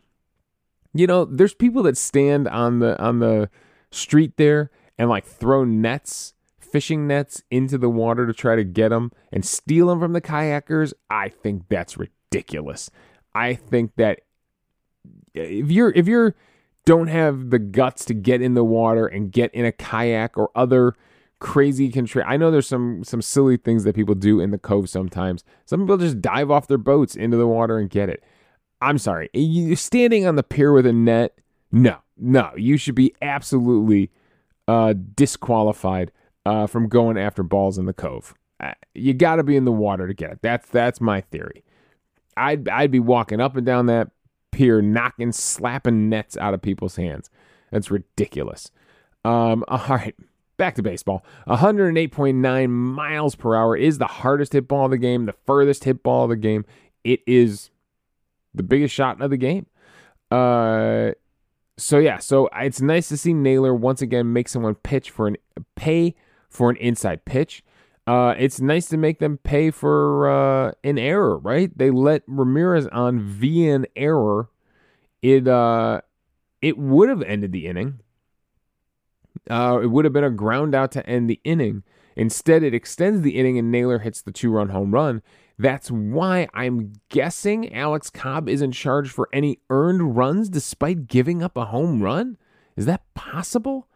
You 0.93 1.07
know, 1.07 1.25
there's 1.25 1.53
people 1.53 1.83
that 1.83 1.97
stand 1.97 2.47
on 2.47 2.79
the 2.79 2.99
on 3.01 3.19
the 3.19 3.49
street 3.91 4.37
there 4.37 4.71
and 4.97 5.09
like 5.09 5.25
throw 5.25 5.63
nets 5.63 6.33
fishing 6.75 7.07
nets 7.07 7.41
into 7.49 7.77
the 7.77 7.89
water 7.89 8.27
to 8.27 8.33
try 8.33 8.53
to 8.55 8.63
get 8.65 8.89
them 8.89 9.09
and 9.31 9.45
steal 9.45 9.87
them 9.87 9.97
from 9.97 10.11
the 10.11 10.19
kayakers, 10.19 10.91
I 11.09 11.29
think 11.29 11.69
that's 11.69 11.97
ridiculous. 11.97 12.89
I 13.33 13.53
think 13.53 13.95
that 13.95 14.21
if 15.33 15.71
you're 15.71 15.91
if 15.91 16.05
you're 16.07 16.35
don't 16.85 17.07
have 17.07 17.49
the 17.49 17.59
guts 17.59 18.03
to 18.05 18.13
get 18.13 18.41
in 18.41 18.55
the 18.55 18.63
water 18.63 19.07
and 19.07 19.31
get 19.31 19.53
in 19.53 19.65
a 19.65 19.71
kayak 19.71 20.37
or 20.37 20.51
other 20.53 20.95
crazy 21.39 21.89
control. 21.89 22.25
I 22.27 22.37
know 22.37 22.51
there's 22.51 22.67
some 22.67 23.03
some 23.03 23.21
silly 23.21 23.55
things 23.55 23.85
that 23.85 23.95
people 23.95 24.15
do 24.15 24.39
in 24.39 24.51
the 24.51 24.57
cove 24.57 24.89
sometimes. 24.89 25.43
Some 25.65 25.81
people 25.81 25.97
just 25.97 26.21
dive 26.21 26.51
off 26.51 26.67
their 26.67 26.77
boats 26.77 27.15
into 27.15 27.37
the 27.37 27.47
water 27.47 27.77
and 27.77 27.89
get 27.89 28.09
it. 28.09 28.23
I'm 28.81 28.97
sorry. 28.97 29.29
You 29.33 29.75
standing 29.75 30.27
on 30.27 30.35
the 30.35 30.43
pier 30.43 30.73
with 30.73 30.85
a 30.85 30.93
net? 30.93 31.39
No, 31.71 31.99
no. 32.17 32.51
You 32.57 32.77
should 32.77 32.95
be 32.95 33.15
absolutely 33.21 34.11
uh, 34.67 34.93
disqualified 35.15 36.11
uh, 36.45 36.67
from 36.67 36.87
going 36.87 37.17
after 37.17 37.43
balls 37.43 37.77
in 37.77 37.85
the 37.85 37.93
cove. 37.93 38.33
Uh, 38.59 38.73
you 38.93 39.13
got 39.13 39.35
to 39.35 39.43
be 39.43 39.55
in 39.55 39.65
the 39.65 39.71
water 39.71 40.07
to 40.07 40.13
get 40.13 40.31
it. 40.31 40.39
That's 40.41 40.67
that's 40.69 41.01
my 41.01 41.21
theory. 41.21 41.63
I'd 42.37 42.67
I'd 42.69 42.91
be 42.91 42.99
walking 42.99 43.41
up 43.41 43.55
and 43.55 43.65
down 43.65 43.87
that 43.87 44.11
pier, 44.51 44.81
knocking, 44.81 45.31
slapping 45.31 46.09
nets 46.09 46.37
out 46.37 46.53
of 46.53 46.61
people's 46.61 46.95
hands. 46.95 47.29
That's 47.71 47.91
ridiculous. 47.91 48.71
Um, 49.23 49.63
all 49.67 49.85
right, 49.89 50.15
back 50.57 50.75
to 50.75 50.83
baseball. 50.83 51.25
108.9 51.47 52.69
miles 52.69 53.35
per 53.35 53.55
hour 53.55 53.75
is 53.75 53.97
the 53.97 54.07
hardest 54.07 54.53
hit 54.53 54.67
ball 54.67 54.85
of 54.85 54.91
the 54.91 54.97
game, 54.97 55.25
the 55.25 55.35
furthest 55.45 55.83
hit 55.83 56.03
ball 56.03 56.23
of 56.23 56.29
the 56.29 56.35
game. 56.35 56.65
It 57.03 57.21
is 57.27 57.69
the 58.53 58.63
biggest 58.63 58.93
shot 58.93 59.21
of 59.21 59.29
the 59.29 59.37
game. 59.37 59.67
Uh, 60.31 61.11
so 61.77 61.97
yeah, 61.97 62.19
so 62.19 62.49
it's 62.55 62.81
nice 62.81 63.09
to 63.09 63.17
see 63.17 63.33
Naylor 63.33 63.73
once 63.73 64.01
again 64.01 64.31
make 64.31 64.47
someone 64.47 64.75
pitch 64.75 65.09
for 65.09 65.27
an 65.27 65.37
pay 65.75 66.15
for 66.49 66.69
an 66.69 66.77
inside 66.77 67.25
pitch. 67.25 67.63
Uh, 68.07 68.35
it's 68.37 68.61
nice 68.61 68.87
to 68.87 68.97
make 68.97 69.19
them 69.19 69.37
pay 69.39 69.71
for 69.71 70.29
uh, 70.29 70.71
an 70.83 70.99
error, 70.99 71.37
right? 71.39 71.75
They 71.75 71.89
let 71.89 72.21
Ramirez 72.27 72.87
on 72.87 73.19
via 73.19 73.75
an 73.75 73.87
error. 73.95 74.49
It 75.21 75.47
uh, 75.47 76.01
it 76.61 76.77
would 76.77 77.09
have 77.09 77.23
ended 77.23 77.51
the 77.51 77.65
inning. 77.65 77.99
Uh, 79.49 79.79
it 79.81 79.87
would 79.87 80.05
have 80.05 80.13
been 80.13 80.23
a 80.23 80.29
ground 80.29 80.73
out 80.73 80.91
to 80.93 81.05
end 81.07 81.29
the 81.29 81.41
inning. 81.43 81.83
Instead, 82.15 82.63
it 82.63 82.73
extends 82.73 83.21
the 83.21 83.37
inning 83.37 83.57
and 83.57 83.71
Naylor 83.71 83.99
hits 83.99 84.21
the 84.21 84.31
two 84.31 84.49
run 84.49 84.69
home 84.69 84.91
run. 84.91 85.21
That's 85.57 85.89
why 85.89 86.47
I'm 86.53 86.93
guessing 87.09 87.73
Alex 87.73 88.09
Cobb 88.09 88.49
isn't 88.49 88.73
charged 88.73 89.11
for 89.11 89.29
any 89.31 89.59
earned 89.69 90.17
runs 90.17 90.49
despite 90.49 91.07
giving 91.07 91.41
up 91.41 91.55
a 91.55 91.65
home 91.65 92.01
run. 92.01 92.37
Is 92.75 92.85
that 92.85 93.13
possible? 93.13 93.87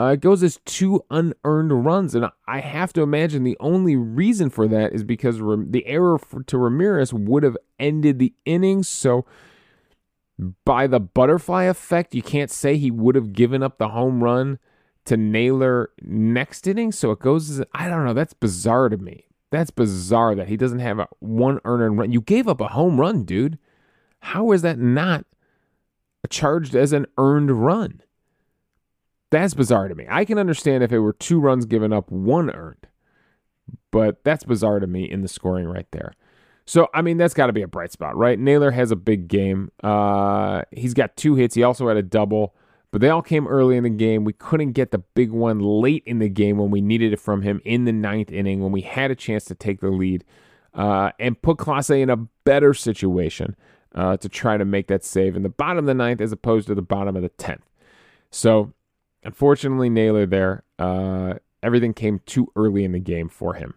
Uh, 0.00 0.12
it 0.12 0.20
goes 0.20 0.42
as 0.42 0.60
two 0.64 1.04
unearned 1.10 1.84
runs, 1.84 2.14
and 2.14 2.26
I 2.46 2.60
have 2.60 2.92
to 2.92 3.02
imagine 3.02 3.42
the 3.42 3.56
only 3.58 3.96
reason 3.96 4.48
for 4.48 4.68
that 4.68 4.92
is 4.92 5.02
because 5.02 5.38
the 5.38 5.82
error 5.86 6.20
to 6.46 6.58
Ramirez 6.58 7.12
would 7.12 7.42
have 7.42 7.56
ended 7.80 8.20
the 8.20 8.32
inning. 8.44 8.84
So, 8.84 9.24
by 10.64 10.86
the 10.86 11.00
butterfly 11.00 11.64
effect, 11.64 12.14
you 12.14 12.22
can't 12.22 12.50
say 12.50 12.76
he 12.76 12.92
would 12.92 13.16
have 13.16 13.32
given 13.32 13.60
up 13.60 13.78
the 13.78 13.88
home 13.88 14.22
run 14.22 14.60
to 15.08 15.16
Naylor 15.16 15.90
next 16.02 16.66
inning. 16.66 16.92
So 16.92 17.10
it 17.10 17.18
goes 17.18 17.50
as 17.50 17.64
I 17.72 17.88
don't 17.88 18.04
know. 18.04 18.14
That's 18.14 18.34
bizarre 18.34 18.88
to 18.90 18.98
me. 18.98 19.27
That's 19.50 19.70
bizarre 19.70 20.34
that 20.34 20.48
he 20.48 20.56
doesn't 20.56 20.80
have 20.80 20.98
a 20.98 21.08
one 21.20 21.60
earned 21.64 21.98
run. 21.98 22.12
You 22.12 22.20
gave 22.20 22.48
up 22.48 22.60
a 22.60 22.68
home 22.68 23.00
run, 23.00 23.24
dude. 23.24 23.58
How 24.20 24.52
is 24.52 24.62
that 24.62 24.78
not 24.78 25.24
charged 26.28 26.74
as 26.74 26.92
an 26.92 27.06
earned 27.16 27.50
run? 27.50 28.02
That's 29.30 29.54
bizarre 29.54 29.88
to 29.88 29.94
me. 29.94 30.06
I 30.08 30.24
can 30.24 30.38
understand 30.38 30.82
if 30.82 30.92
it 30.92 31.00
were 31.00 31.12
two 31.12 31.40
runs 31.40 31.66
given 31.66 31.92
up, 31.92 32.10
one 32.10 32.50
earned, 32.50 32.86
but 33.90 34.24
that's 34.24 34.44
bizarre 34.44 34.80
to 34.80 34.86
me 34.86 35.04
in 35.04 35.22
the 35.22 35.28
scoring 35.28 35.66
right 35.66 35.86
there. 35.92 36.12
So, 36.64 36.88
I 36.92 37.00
mean, 37.00 37.16
that's 37.16 37.34
got 37.34 37.46
to 37.46 37.52
be 37.52 37.62
a 37.62 37.68
bright 37.68 37.92
spot, 37.92 38.16
right? 38.16 38.38
Naylor 38.38 38.70
has 38.70 38.90
a 38.90 38.96
big 38.96 39.28
game. 39.28 39.70
Uh, 39.82 40.62
he's 40.70 40.92
got 40.92 41.16
two 41.16 41.34
hits. 41.34 41.54
He 41.54 41.62
also 41.62 41.88
had 41.88 41.96
a 41.96 42.02
double, 42.02 42.54
but 42.90 43.00
they 43.00 43.08
all 43.08 43.22
came 43.22 43.46
early 43.46 43.76
in 43.76 43.84
the 43.84 43.90
game. 43.90 44.24
We 44.24 44.32
couldn't 44.32 44.72
get 44.72 44.90
the 44.90 44.98
big 44.98 45.30
one 45.30 45.60
late 45.60 46.02
in 46.06 46.18
the 46.18 46.28
game 46.28 46.58
when 46.58 46.70
we 46.70 46.80
needed 46.80 47.12
it 47.12 47.20
from 47.20 47.42
him 47.42 47.60
in 47.64 47.84
the 47.84 47.92
ninth 47.92 48.32
inning 48.32 48.60
when 48.60 48.72
we 48.72 48.80
had 48.80 49.10
a 49.10 49.16
chance 49.16 49.44
to 49.46 49.54
take 49.54 49.80
the 49.80 49.90
lead 49.90 50.24
uh, 50.74 51.12
and 51.18 51.40
put 51.40 51.58
Clase 51.58 52.00
in 52.00 52.10
a 52.10 52.16
better 52.44 52.74
situation 52.74 53.56
uh, 53.94 54.16
to 54.16 54.28
try 54.28 54.56
to 54.56 54.64
make 54.64 54.86
that 54.88 55.04
save 55.04 55.36
in 55.36 55.42
the 55.42 55.48
bottom 55.48 55.78
of 55.78 55.86
the 55.86 55.94
ninth 55.94 56.20
as 56.20 56.32
opposed 56.32 56.66
to 56.68 56.74
the 56.74 56.82
bottom 56.82 57.16
of 57.16 57.22
the 57.22 57.28
tenth. 57.30 57.64
So 58.30 58.72
Unfortunately, 59.24 59.90
Naylor 59.90 60.26
there, 60.26 60.62
uh, 60.78 61.34
everything 61.62 61.92
came 61.92 62.20
too 62.24 62.50
early 62.56 62.84
in 62.84 62.92
the 62.92 63.00
game 63.00 63.28
for 63.28 63.54
him. 63.54 63.74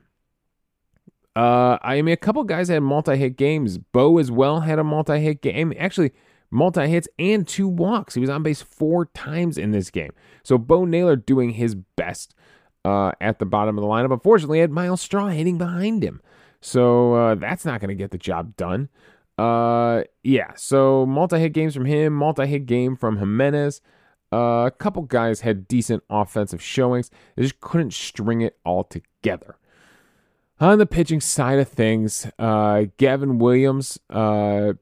Uh, 1.35 1.77
I 1.81 2.01
mean, 2.01 2.13
a 2.13 2.17
couple 2.17 2.43
guys 2.43 2.67
had 2.67 2.83
multi-hit 2.83 3.37
games. 3.37 3.77
Bo 3.77 4.17
as 4.17 4.29
well 4.29 4.61
had 4.61 4.79
a 4.79 4.83
multi-hit 4.83 5.41
game. 5.41 5.73
Actually, 5.77 6.11
multi-hits 6.51 7.07
and 7.17 7.47
two 7.47 7.67
walks. 7.67 8.13
He 8.13 8.21
was 8.21 8.29
on 8.29 8.43
base 8.43 8.61
four 8.61 9.05
times 9.07 9.57
in 9.57 9.71
this 9.71 9.89
game. 9.89 10.11
So 10.43 10.57
Bo 10.57 10.85
Naylor 10.85 11.15
doing 11.15 11.51
his 11.51 11.75
best 11.75 12.35
uh, 12.85 13.11
at 13.19 13.39
the 13.39 13.45
bottom 13.45 13.77
of 13.77 13.81
the 13.81 13.87
lineup. 13.87 14.13
Unfortunately, 14.13 14.59
had 14.59 14.71
Myles 14.71 15.01
Straw 15.01 15.27
hitting 15.27 15.57
behind 15.57 16.03
him. 16.03 16.21
So 16.59 17.15
uh, 17.15 17.35
that's 17.35 17.65
not 17.65 17.79
going 17.79 17.89
to 17.89 17.95
get 17.95 18.11
the 18.11 18.17
job 18.17 18.55
done. 18.55 18.89
Uh, 19.37 20.03
yeah, 20.23 20.51
so 20.55 21.05
multi-hit 21.05 21.53
games 21.53 21.73
from 21.73 21.85
him, 21.85 22.13
multi-hit 22.13 22.65
game 22.67 22.95
from 22.95 23.17
Gimenez. 23.17 23.81
Uh, 24.31 24.65
a 24.67 24.71
couple 24.71 25.01
guys 25.03 25.41
had 25.41 25.67
decent 25.67 26.03
offensive 26.09 26.61
showings. 26.61 27.09
They 27.35 27.43
just 27.43 27.59
couldn't 27.59 27.93
string 27.93 28.41
it 28.41 28.57
all 28.63 28.83
together. 28.83 29.57
On 30.59 30.77
the 30.77 30.85
pitching 30.85 31.19
side 31.19 31.57
of 31.57 31.67
things, 31.67 32.27
uh, 32.37 32.85
Gavin 32.97 33.39
Williams, 33.39 33.97
uh, 34.11 34.73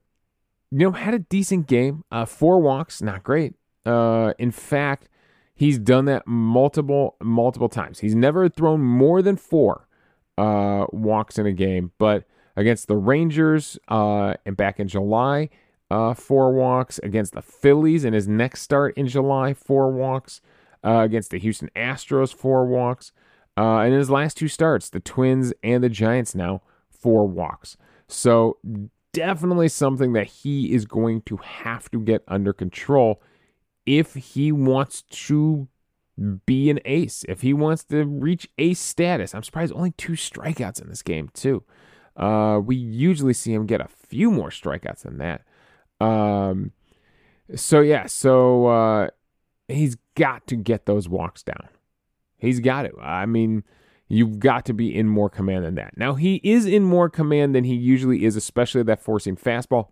you 0.72 0.80
know, 0.80 0.92
had 0.92 1.14
a 1.14 1.20
decent 1.20 1.68
game. 1.68 2.04
Uh, 2.12 2.26
four 2.26 2.62
walks, 2.62 3.02
not 3.02 3.24
great. 3.24 3.56
Uh, 3.86 4.34
in 4.38 4.52
fact, 4.52 5.10
he's 5.56 5.80
done 5.80 6.06
that 6.06 6.28
multiple, 6.28 7.16
multiple 7.22 7.70
times. 7.70 8.00
He's 8.00 8.16
never 8.16 8.50
thrown 8.50 8.82
more 8.82 9.22
than 9.22 9.36
four 9.36 9.88
uh, 10.38 10.86
walks 10.92 11.40
in 11.40 11.46
a 11.46 11.52
game, 11.52 11.92
but 11.98 12.26
against 12.56 12.88
the 12.88 12.98
Rangers 12.98 13.78
uh, 13.88 14.36
and 14.46 14.56
back 14.56 14.80
in 14.80 14.88
July, 14.88 15.50
uh, 15.90 16.14
four 16.14 16.54
walks 16.54 17.00
against 17.00 17.34
the 17.34 17.42
Phillies 17.42 18.06
in 18.06 18.14
his 18.14 18.28
next 18.28 18.62
start 18.62 18.96
in 18.96 19.08
July, 19.08 19.54
four 19.54 19.92
walks 19.92 20.40
uh, 20.86 21.00
against 21.00 21.32
the 21.32 21.40
Houston 21.40 21.70
Astros, 21.76 22.34
four 22.34 22.66
walks, 22.66 23.12
and 23.58 23.92
in 23.92 23.98
his 24.00 24.10
last 24.10 24.38
two 24.38 24.48
starts, 24.48 24.90
the 24.90 25.00
Twins 25.00 25.52
and 25.64 25.84
the 25.84 25.90
Giants 25.90 26.36
now 26.36 26.62
four 26.90 27.28
walks. 27.28 27.76
So 28.08 28.58
definitely 29.14 29.70
something 29.70 30.14
that 30.14 30.28
he 30.28 30.74
is 30.74 30.86
going 30.86 31.22
to 31.24 31.38
have 31.38 31.90
to 31.92 32.00
get 32.00 32.24
under 32.28 32.54
control 32.54 33.22
if 33.86 34.14
he 34.14 34.52
wants 34.52 35.02
to 35.04 35.68
be 36.46 36.70
an 36.70 36.80
ace, 36.86 37.26
if 37.30 37.42
he 37.42 37.54
wants 37.54 37.84
to 37.86 38.06
reach 38.06 38.50
ace 38.58 38.80
status. 38.80 39.34
I'm 39.34 39.44
surprised 39.44 39.74
only 39.74 39.92
two 39.92 40.14
strikeouts 40.14 40.82
in 40.82 40.90
this 40.90 41.02
game 41.02 41.30
too. 41.34 41.64
Uh, 42.16 42.60
we 42.64 42.76
usually 42.76 43.34
see 43.34 43.54
him 43.54 43.66
get 43.66 43.80
a 43.82 43.88
few 43.88 44.30
more 44.30 44.50
strikeouts 44.50 45.04
than 45.04 45.18
that. 45.20 45.44
Um, 46.02 46.72
so 47.56 47.80
yeah, 47.80 48.06
so 48.08 48.68
uh, 48.68 49.08
he's 49.68 49.98
got 50.16 50.46
to 50.48 50.56
get 50.56 50.86
those 50.86 51.08
walks 51.08 51.44
down. 51.44 51.70
He's 52.38 52.60
got 52.60 52.86
it. 52.86 52.94
I 53.02 53.26
mean, 53.26 53.64
you've 54.10 54.40
got 54.40 54.66
to 54.66 54.74
be 54.74 54.94
in 54.94 55.08
more 55.08 55.30
command 55.30 55.64
than 55.64 55.76
that. 55.76 55.98
Now 55.98 56.16
he 56.16 56.42
is 56.44 56.66
in 56.66 56.84
more 56.84 57.10
command 57.10 57.56
than 57.56 57.64
he 57.64 57.76
usually 57.76 58.26
is, 58.26 58.36
especially 58.36 58.84
that 58.84 59.02
four-seam 59.02 59.38
fastball. 59.38 59.90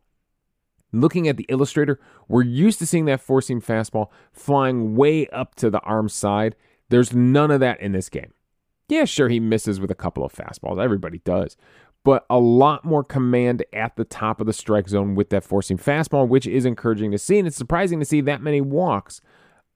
Looking 0.91 1.27
at 1.27 1.37
the 1.37 1.45
illustrator, 1.49 1.99
we're 2.27 2.43
used 2.43 2.79
to 2.79 2.85
seeing 2.85 3.05
that 3.05 3.21
four-seam 3.21 3.61
fastball 3.61 4.07
flying 4.31 4.95
way 4.95 5.27
up 5.27 5.55
to 5.55 5.69
the 5.69 5.81
arm 5.81 6.09
side. 6.09 6.55
There's 6.89 7.13
none 7.13 7.51
of 7.51 7.59
that 7.59 7.79
in 7.79 7.91
this 7.91 8.09
game. 8.09 8.33
Yeah, 8.89 9.05
sure, 9.05 9.27
he 9.27 9.39
misses 9.39 9.79
with 9.81 9.91
a 9.91 9.95
couple 9.95 10.23
of 10.23 10.33
fastballs. 10.33 10.81
Everybody 10.81 11.19
does 11.19 11.57
but 12.07 12.25
a 12.29 12.39
lot 12.39 12.85
more 12.85 13.03
command 13.03 13.65
at 13.73 13.97
the 13.97 14.05
top 14.05 14.39
of 14.39 14.47
the 14.47 14.53
strike 14.53 14.87
zone 14.87 15.13
with 15.13 15.29
that 15.29 15.43
four-seam 15.43 15.77
fastball, 15.77 16.25
which 16.25 16.47
is 16.47 16.63
encouraging 16.63 17.11
to 17.11 17.17
see. 17.17 17.37
And 17.37 17.45
it's 17.45 17.57
surprising 17.57 17.99
to 17.99 18.05
see 18.05 18.21
that 18.21 18.41
many 18.41 18.61
walks 18.61 19.19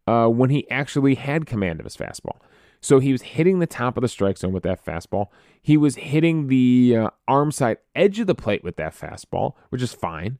uh, 0.07 0.27
when 0.27 0.49
he 0.49 0.69
actually 0.71 1.15
had 1.15 1.45
command 1.45 1.81
of 1.81 1.85
his 1.85 1.97
fastball. 1.97 2.37
So 2.81 2.99
he 2.99 3.11
was 3.11 3.21
hitting 3.21 3.59
the 3.59 3.67
top 3.67 3.95
of 3.95 4.01
the 4.01 4.07
strike 4.07 4.37
zone 4.37 4.53
with 4.53 4.63
that 4.63 4.83
fastball. 4.83 5.27
He 5.61 5.77
was 5.77 5.95
hitting 5.95 6.47
the 6.47 6.97
uh, 6.97 7.09
arm 7.27 7.51
side 7.51 7.77
edge 7.95 8.19
of 8.19 8.27
the 8.27 8.35
plate 8.35 8.63
with 8.63 8.75
that 8.77 8.93
fastball, 8.93 9.53
which 9.69 9.81
is 9.81 9.93
fine. 9.93 10.39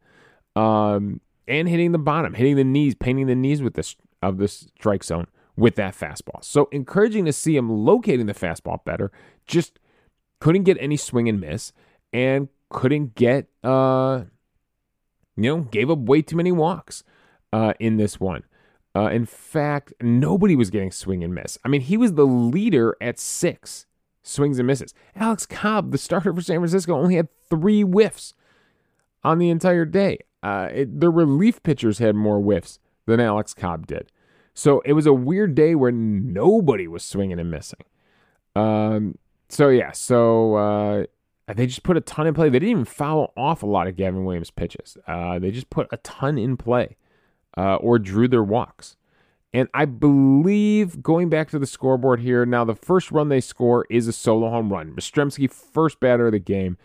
Um, 0.55 1.21
and 1.47 1.69
hitting 1.69 1.91
the 1.91 1.99
bottom, 1.99 2.33
hitting 2.33 2.55
the 2.55 2.63
knees, 2.63 2.95
painting 2.95 3.27
the 3.27 3.35
knees 3.35 3.61
with 3.61 3.75
this 3.75 3.95
of 4.21 4.37
the 4.37 4.47
strike 4.47 5.03
zone 5.03 5.27
with 5.55 5.75
that 5.75 5.95
fastball. 5.95 6.43
So 6.43 6.67
encouraging 6.71 7.25
to 7.25 7.33
see 7.33 7.55
him 7.55 7.69
locating 7.69 8.25
the 8.25 8.33
fastball 8.33 8.83
better. 8.83 9.11
Just 9.45 9.79
couldn't 10.39 10.63
get 10.63 10.77
any 10.79 10.97
swing 10.97 11.29
and 11.29 11.39
miss, 11.39 11.71
and 12.11 12.47
couldn't 12.69 13.15
get, 13.15 13.47
uh, 13.63 14.23
you 15.35 15.43
know, 15.43 15.61
gave 15.61 15.91
up 15.91 15.99
way 15.99 16.21
too 16.21 16.35
many 16.35 16.51
walks 16.51 17.03
uh, 17.53 17.73
in 17.79 17.97
this 17.97 18.19
one. 18.19 18.43
Uh, 18.95 19.09
in 19.09 19.25
fact, 19.25 19.93
nobody 20.01 20.55
was 20.55 20.69
getting 20.69 20.91
swing 20.91 21.23
and 21.23 21.33
miss. 21.33 21.57
I 21.63 21.69
mean, 21.69 21.81
he 21.81 21.97
was 21.97 22.13
the 22.13 22.25
leader 22.25 22.95
at 22.99 23.19
six 23.19 23.85
swings 24.23 24.59
and 24.59 24.67
misses. 24.67 24.93
Alex 25.15 25.45
Cobb, 25.45 25.91
the 25.91 25.97
starter 25.97 26.33
for 26.33 26.41
San 26.41 26.57
Francisco, 26.57 26.95
only 26.95 27.15
had 27.15 27.29
three 27.49 27.81
whiffs 27.81 28.33
on 29.23 29.39
the 29.39 29.49
entire 29.49 29.85
day. 29.85 30.19
Uh, 30.43 30.69
it, 30.73 30.99
the 30.99 31.09
relief 31.09 31.61
pitchers 31.63 31.99
had 31.99 32.15
more 32.15 32.39
whiffs 32.39 32.79
than 33.05 33.19
Alex 33.19 33.53
Cobb 33.53 33.87
did. 33.87 34.11
So 34.53 34.81
it 34.81 34.93
was 34.93 35.05
a 35.05 35.13
weird 35.13 35.55
day 35.55 35.75
where 35.75 35.91
nobody 35.91 36.87
was 36.87 37.03
swinging 37.03 37.39
and 37.39 37.49
missing. 37.49 37.83
Um, 38.55 39.17
so 39.47 39.69
yeah, 39.69 39.91
so 39.91 40.55
uh, 40.55 41.03
they 41.53 41.65
just 41.67 41.83
put 41.83 41.95
a 41.97 42.01
ton 42.01 42.27
in 42.27 42.33
play. 42.33 42.49
They 42.49 42.59
didn't 42.59 42.71
even 42.71 42.85
foul 42.85 43.31
off 43.37 43.63
a 43.63 43.67
lot 43.67 43.87
of 43.87 43.95
Gavin 43.95 44.25
Williams 44.25 44.51
pitches. 44.51 44.97
Uh, 45.07 45.39
they 45.39 45.51
just 45.51 45.69
put 45.69 45.87
a 45.91 45.97
ton 45.97 46.37
in 46.37 46.57
play 46.57 46.97
uh, 47.57 47.75
or 47.75 47.99
drew 47.99 48.27
their 48.27 48.43
walks. 48.43 48.95
And 49.53 49.67
I 49.73 49.85
believe 49.85 51.03
going 51.03 51.29
back 51.29 51.49
to 51.49 51.59
the 51.59 51.65
scoreboard 51.65 52.21
here, 52.21 52.45
now 52.45 52.63
the 52.63 52.75
first 52.75 53.11
run 53.11 53.29
they 53.29 53.41
score 53.41 53.85
is 53.89 54.07
a 54.07 54.13
solo 54.13 54.49
home 54.49 54.71
run. 54.71 54.93
Yastrzemski, 54.93 55.51
first 55.51 55.99
batter 55.99 56.27
of 56.27 56.31
the 56.31 56.39
game. 56.39 56.77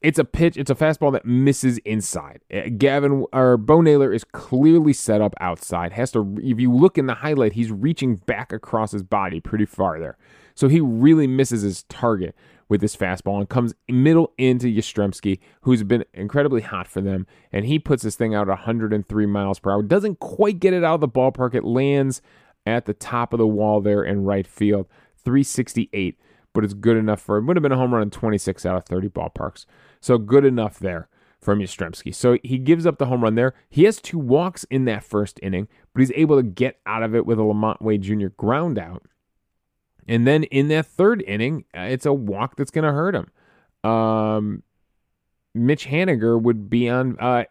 It's 0.00 0.18
a 0.18 0.24
pitch, 0.24 0.56
it's 0.56 0.70
a 0.70 0.76
fastball 0.76 1.10
that 1.12 1.24
misses 1.24 1.78
inside. 1.78 2.42
Uh, 2.54 2.68
Gavin 2.76 3.26
or 3.32 3.56
Bo 3.56 3.80
Naylor 3.80 4.12
is 4.12 4.22
clearly 4.22 4.92
set 4.92 5.20
up 5.20 5.34
outside. 5.40 5.92
Has 5.92 6.12
to 6.12 6.38
if 6.40 6.60
you 6.60 6.72
look 6.72 6.98
in 6.98 7.06
the 7.06 7.14
highlight, 7.14 7.54
he's 7.54 7.72
reaching 7.72 8.14
back 8.14 8.52
across 8.52 8.92
his 8.92 9.02
body 9.02 9.40
pretty 9.40 9.66
far 9.66 9.98
there. 9.98 10.16
So 10.54 10.68
he 10.68 10.80
really 10.80 11.26
misses 11.26 11.62
his 11.62 11.82
target 11.84 12.36
with 12.68 12.80
this 12.80 12.96
fastball 12.96 13.38
and 13.38 13.48
comes 13.48 13.74
middle 13.88 14.32
into 14.36 14.66
Yastrzemski, 14.66 15.38
who's 15.62 15.82
been 15.82 16.04
incredibly 16.12 16.60
hot 16.60 16.86
for 16.86 17.00
them. 17.00 17.26
And 17.52 17.64
he 17.64 17.78
puts 17.78 18.02
this 18.02 18.16
thing 18.16 18.34
out 18.34 18.48
103 18.48 19.26
miles 19.26 19.58
per 19.58 19.70
hour. 19.70 19.82
Doesn't 19.82 20.20
quite 20.20 20.60
get 20.60 20.74
it 20.74 20.84
out 20.84 20.96
of 20.96 21.00
the 21.00 21.08
ballpark. 21.08 21.54
It 21.54 21.64
lands 21.64 22.20
at 22.66 22.84
the 22.84 22.94
top 22.94 23.32
of 23.32 23.38
the 23.38 23.46
wall 23.46 23.80
there 23.80 24.02
in 24.02 24.24
right 24.24 24.46
field. 24.46 24.86
368, 25.24 26.18
but 26.54 26.64
it's 26.64 26.74
good 26.74 26.96
enough 26.96 27.20
for 27.20 27.36
it. 27.36 27.44
Would 27.44 27.56
have 27.56 27.62
been 27.62 27.72
a 27.72 27.76
home 27.76 27.92
run 27.92 28.02
in 28.02 28.10
26 28.10 28.64
out 28.64 28.76
of 28.76 28.84
30 28.84 29.08
ballparks. 29.08 29.66
So 30.00 30.16
good 30.18 30.44
enough 30.44 30.78
there 30.78 31.08
from 31.40 31.60
Yastrzemski. 31.60 32.14
So 32.14 32.38
he 32.42 32.58
gives 32.58 32.86
up 32.86 32.98
the 32.98 33.06
home 33.06 33.22
run 33.22 33.34
there. 33.34 33.54
He 33.68 33.84
has 33.84 34.00
two 34.00 34.18
walks 34.18 34.64
in 34.70 34.84
that 34.86 35.04
first 35.04 35.38
inning, 35.42 35.68
but 35.92 36.00
he's 36.00 36.12
able 36.14 36.36
to 36.36 36.42
get 36.42 36.80
out 36.86 37.02
of 37.02 37.14
it 37.14 37.26
with 37.26 37.38
a 37.38 37.42
LaMonte 37.42 37.80
Wade 37.80 38.02
Jr. 38.02 38.28
ground 38.28 38.78
out. 38.78 39.02
And 40.08 40.26
then 40.26 40.44
in 40.44 40.68
that 40.68 40.86
third 40.86 41.22
inning, 41.22 41.64
uh, 41.76 41.82
it's 41.82 42.06
a 42.06 42.12
walk 42.12 42.56
that's 42.56 42.70
going 42.70 42.84
to 42.84 42.92
hurt 42.92 43.14
him. 43.14 43.88
Um, 43.88 44.62
Mitch 45.54 45.86
Haniger 45.86 46.40
would 46.40 46.70
be 46.70 46.88
on 46.88 47.18
uh, 47.18 47.44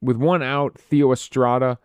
with 0.00 0.16
one 0.16 0.42
out. 0.42 0.78
Thairo 0.90 1.12
Estrada 1.12 1.78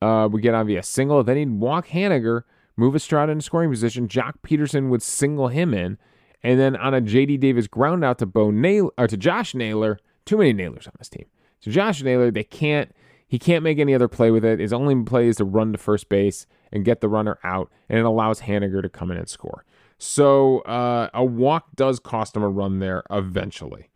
uh, 0.00 0.28
would 0.30 0.42
get 0.42 0.54
on 0.54 0.66
via 0.66 0.82
single. 0.82 1.22
Then 1.22 1.36
he'd 1.36 1.50
walk 1.50 1.88
Haniger, 1.88 2.44
move 2.76 2.96
Estrada 2.96 3.32
into 3.32 3.44
scoring 3.44 3.70
position. 3.70 4.08
Joc 4.08 4.34
Pederson 4.42 4.88
would 4.88 5.02
single 5.02 5.48
him 5.48 5.74
in, 5.74 5.98
and 6.42 6.58
then 6.58 6.74
on 6.76 6.94
a 6.94 7.00
JD 7.00 7.40
Davis 7.40 7.66
ground 7.66 8.04
out 8.04 8.18
to 8.18 8.26
Bo 8.26 8.50
Naylor 8.50 8.90
or 8.96 9.06
to 9.06 9.16
Josh 9.16 9.54
Naylor. 9.54 9.98
Too 10.24 10.38
many 10.38 10.54
Naylors 10.54 10.86
on 10.86 10.94
this 10.98 11.08
team. 11.08 11.26
So 11.60 11.70
Josh 11.70 12.02
Naylor, 12.02 12.30
they 12.30 12.44
can't. 12.44 12.94
He 13.30 13.38
can't 13.38 13.62
make 13.62 13.78
any 13.78 13.94
other 13.94 14.08
play 14.08 14.32
with 14.32 14.44
it. 14.44 14.58
His 14.58 14.72
only 14.72 15.04
play 15.04 15.28
is 15.28 15.36
to 15.36 15.44
run 15.44 15.70
to 15.70 15.78
first 15.78 16.08
base 16.08 16.48
and 16.72 16.84
get 16.84 17.00
the 17.00 17.08
runner 17.08 17.38
out, 17.44 17.70
and 17.88 17.96
it 17.96 18.04
allows 18.04 18.40
Haniger 18.40 18.82
to 18.82 18.88
come 18.88 19.12
in 19.12 19.18
and 19.18 19.28
score. 19.28 19.64
So 19.98 20.62
uh, 20.62 21.10
a 21.14 21.24
walk 21.24 21.76
does 21.76 22.00
cost 22.00 22.34
him 22.34 22.42
a 22.42 22.48
run 22.48 22.80
there 22.80 23.04
eventually. 23.08 23.88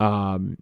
Um, 0.00 0.58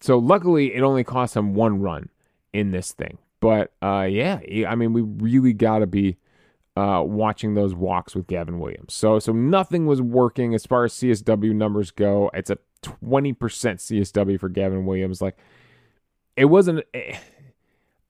so 0.00 0.16
luckily, 0.16 0.74
it 0.74 0.80
only 0.80 1.04
cost 1.04 1.36
him 1.36 1.52
one 1.52 1.82
run 1.82 2.08
in 2.54 2.70
this 2.70 2.92
thing. 2.92 3.18
But 3.40 3.74
uh, 3.82 4.08
yeah, 4.10 4.38
I 4.66 4.74
mean, 4.74 4.94
we 4.94 5.02
really 5.02 5.52
got 5.52 5.80
to 5.80 5.86
be 5.86 6.16
uh, 6.74 7.02
watching 7.04 7.52
those 7.52 7.74
walks 7.74 8.14
with 8.14 8.28
Gavin 8.28 8.60
Williams. 8.60 8.94
So 8.94 9.18
so 9.18 9.32
nothing 9.32 9.84
was 9.84 10.00
working 10.00 10.54
as 10.54 10.64
far 10.64 10.84
as 10.84 10.94
CSW 10.94 11.54
numbers 11.54 11.90
go. 11.90 12.30
It's 12.32 12.48
a 12.48 12.56
20% 12.82 13.36
CSW 13.36 14.40
for 14.40 14.48
Gavin 14.48 14.86
Williams. 14.86 15.20
Like 15.20 15.36
it 16.36 16.46
wasn't. 16.46 16.84
It, 16.92 17.18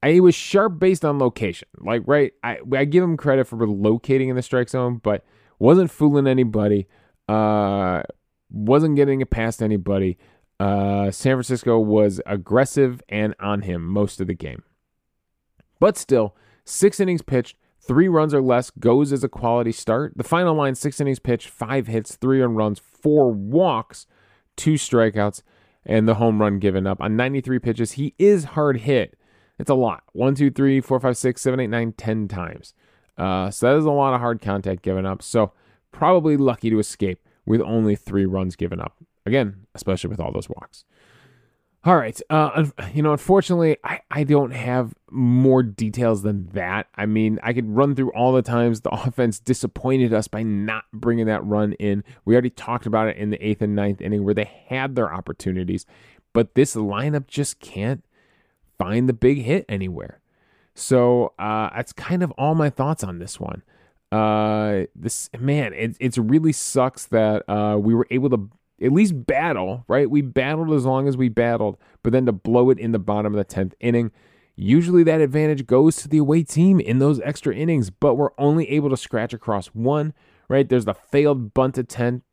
I 0.02 0.20
was 0.20 0.34
sharp 0.34 0.78
based 0.78 1.04
on 1.04 1.18
location. 1.18 1.68
Like, 1.78 2.02
right, 2.06 2.32
I, 2.42 2.58
I 2.74 2.84
give 2.86 3.04
him 3.04 3.16
credit 3.16 3.46
for 3.46 3.66
locating 3.66 4.30
in 4.30 4.36
the 4.36 4.42
strike 4.42 4.70
zone, 4.70 5.00
but 5.02 5.24
wasn't 5.58 5.90
fooling 5.90 6.26
anybody. 6.26 6.88
Uh, 7.28 8.02
wasn't 8.50 8.96
getting 8.96 9.20
it 9.20 9.30
past 9.30 9.62
anybody. 9.62 10.18
Uh, 10.58 11.10
San 11.10 11.36
Francisco 11.36 11.78
was 11.78 12.20
aggressive 12.26 13.02
and 13.08 13.34
on 13.40 13.62
him 13.62 13.86
most 13.86 14.20
of 14.20 14.26
the 14.26 14.34
game. 14.34 14.62
But 15.78 15.96
still, 15.96 16.36
six 16.64 17.00
innings 17.00 17.22
pitched, 17.22 17.56
three 17.80 18.08
runs 18.08 18.34
or 18.34 18.42
less 18.42 18.70
goes 18.70 19.12
as 19.12 19.24
a 19.24 19.28
quality 19.28 19.72
start. 19.72 20.12
The 20.16 20.24
final 20.24 20.54
line 20.54 20.74
six 20.74 21.00
innings 21.00 21.18
pitched, 21.18 21.48
five 21.48 21.86
hits, 21.86 22.16
three 22.16 22.42
earned 22.42 22.56
runs, 22.56 22.78
four 22.78 23.30
walks, 23.30 24.06
two 24.56 24.74
strikeouts, 24.74 25.42
and 25.84 26.08
the 26.08 26.14
home 26.14 26.40
run 26.40 26.58
given 26.58 26.86
up 26.86 27.00
on 27.00 27.16
93 27.16 27.58
pitches. 27.58 27.92
He 27.92 28.14
is 28.18 28.44
hard 28.44 28.78
hit 28.78 29.16
it's 29.60 29.70
a 29.70 29.74
lot. 29.74 30.04
One, 30.12 30.34
two, 30.34 30.50
three, 30.50 30.80
four, 30.80 30.98
five, 30.98 31.18
six, 31.18 31.42
seven, 31.42 31.60
eight, 31.60 31.66
nine, 31.66 31.92
ten 31.92 32.28
times. 32.28 32.72
Uh, 33.18 33.50
so 33.50 33.68
that 33.68 33.78
is 33.78 33.84
a 33.84 33.90
lot 33.90 34.14
of 34.14 34.20
hard 34.20 34.40
contact 34.40 34.80
given 34.80 35.04
up. 35.04 35.22
So 35.22 35.52
probably 35.92 36.38
lucky 36.38 36.70
to 36.70 36.78
escape 36.78 37.20
with 37.44 37.60
only 37.60 37.94
three 37.94 38.24
runs 38.24 38.56
given 38.56 38.80
up. 38.80 38.96
Again, 39.26 39.66
especially 39.74 40.08
with 40.08 40.18
all 40.18 40.32
those 40.32 40.48
walks. 40.48 40.84
All 41.82 41.96
right. 41.96 42.20
Uh, 42.28 42.66
you 42.92 43.02
know, 43.02 43.12
unfortunately, 43.12 43.78
I, 43.82 44.00
I 44.10 44.24
don't 44.24 44.50
have 44.50 44.92
more 45.10 45.62
details 45.62 46.22
than 46.22 46.48
that. 46.48 46.88
I 46.94 47.06
mean, 47.06 47.38
I 47.42 47.54
could 47.54 47.74
run 47.74 47.94
through 47.94 48.12
all 48.12 48.32
the 48.32 48.42
times 48.42 48.82
the 48.82 48.90
offense 49.06 49.40
disappointed 49.40 50.12
us 50.12 50.28
by 50.28 50.42
not 50.42 50.84
bringing 50.92 51.26
that 51.26 51.44
run 51.44 51.72
in. 51.74 52.04
We 52.26 52.34
already 52.34 52.50
talked 52.50 52.84
about 52.84 53.08
it 53.08 53.16
in 53.16 53.30
the 53.30 53.44
eighth 53.44 53.62
and 53.62 53.74
ninth 53.74 54.02
inning 54.02 54.24
where 54.24 54.34
they 54.34 54.50
had 54.66 54.94
their 54.94 55.12
opportunities, 55.12 55.86
but 56.34 56.54
this 56.54 56.74
lineup 56.76 57.26
just 57.26 57.60
can't 57.60 58.04
find 58.78 59.08
the 59.08 59.14
big 59.14 59.42
hit 59.42 59.64
anywhere. 59.68 60.20
So 60.74 61.32
uh, 61.38 61.70
that's 61.74 61.94
kind 61.94 62.22
of 62.22 62.30
all 62.32 62.54
my 62.54 62.68
thoughts 62.68 63.02
on 63.02 63.18
this 63.18 63.40
one. 63.40 63.62
Uh, 64.12 64.86
this 64.94 65.30
man, 65.38 65.72
it 65.72 65.96
it's 66.00 66.18
really 66.18 66.52
sucks 66.52 67.06
that 67.06 67.48
uh, 67.48 67.78
we 67.78 67.94
were 67.94 68.06
able 68.10 68.28
to 68.30 68.50
at 68.82 68.92
least 68.92 69.26
battle. 69.26 69.84
Right, 69.88 70.10
we 70.10 70.22
battled 70.22 70.72
as 70.72 70.84
long 70.84 71.08
as 71.08 71.16
we 71.16 71.28
battled, 71.28 71.76
but 72.02 72.12
then 72.12 72.26
to 72.26 72.32
blow 72.32 72.70
it 72.70 72.78
in 72.78 72.92
the 72.92 72.98
bottom 72.98 73.32
of 73.32 73.38
the 73.38 73.44
tenth 73.44 73.74
inning. 73.80 74.10
Usually 74.56 75.02
that 75.04 75.20
advantage 75.22 75.66
goes 75.66 75.96
to 75.96 76.08
the 76.08 76.18
away 76.18 76.42
team 76.42 76.80
in 76.80 76.98
those 76.98 77.20
extra 77.20 77.54
innings, 77.54 77.88
but 77.88 78.16
we're 78.16 78.32
only 78.36 78.68
able 78.70 78.90
to 78.90 78.96
scratch 78.96 79.32
across 79.32 79.68
one. 79.68 80.12
Right, 80.48 80.68
there's 80.68 80.84
the 80.84 80.94
failed 80.94 81.54
bunt 81.54 81.78
attempt 81.78 82.26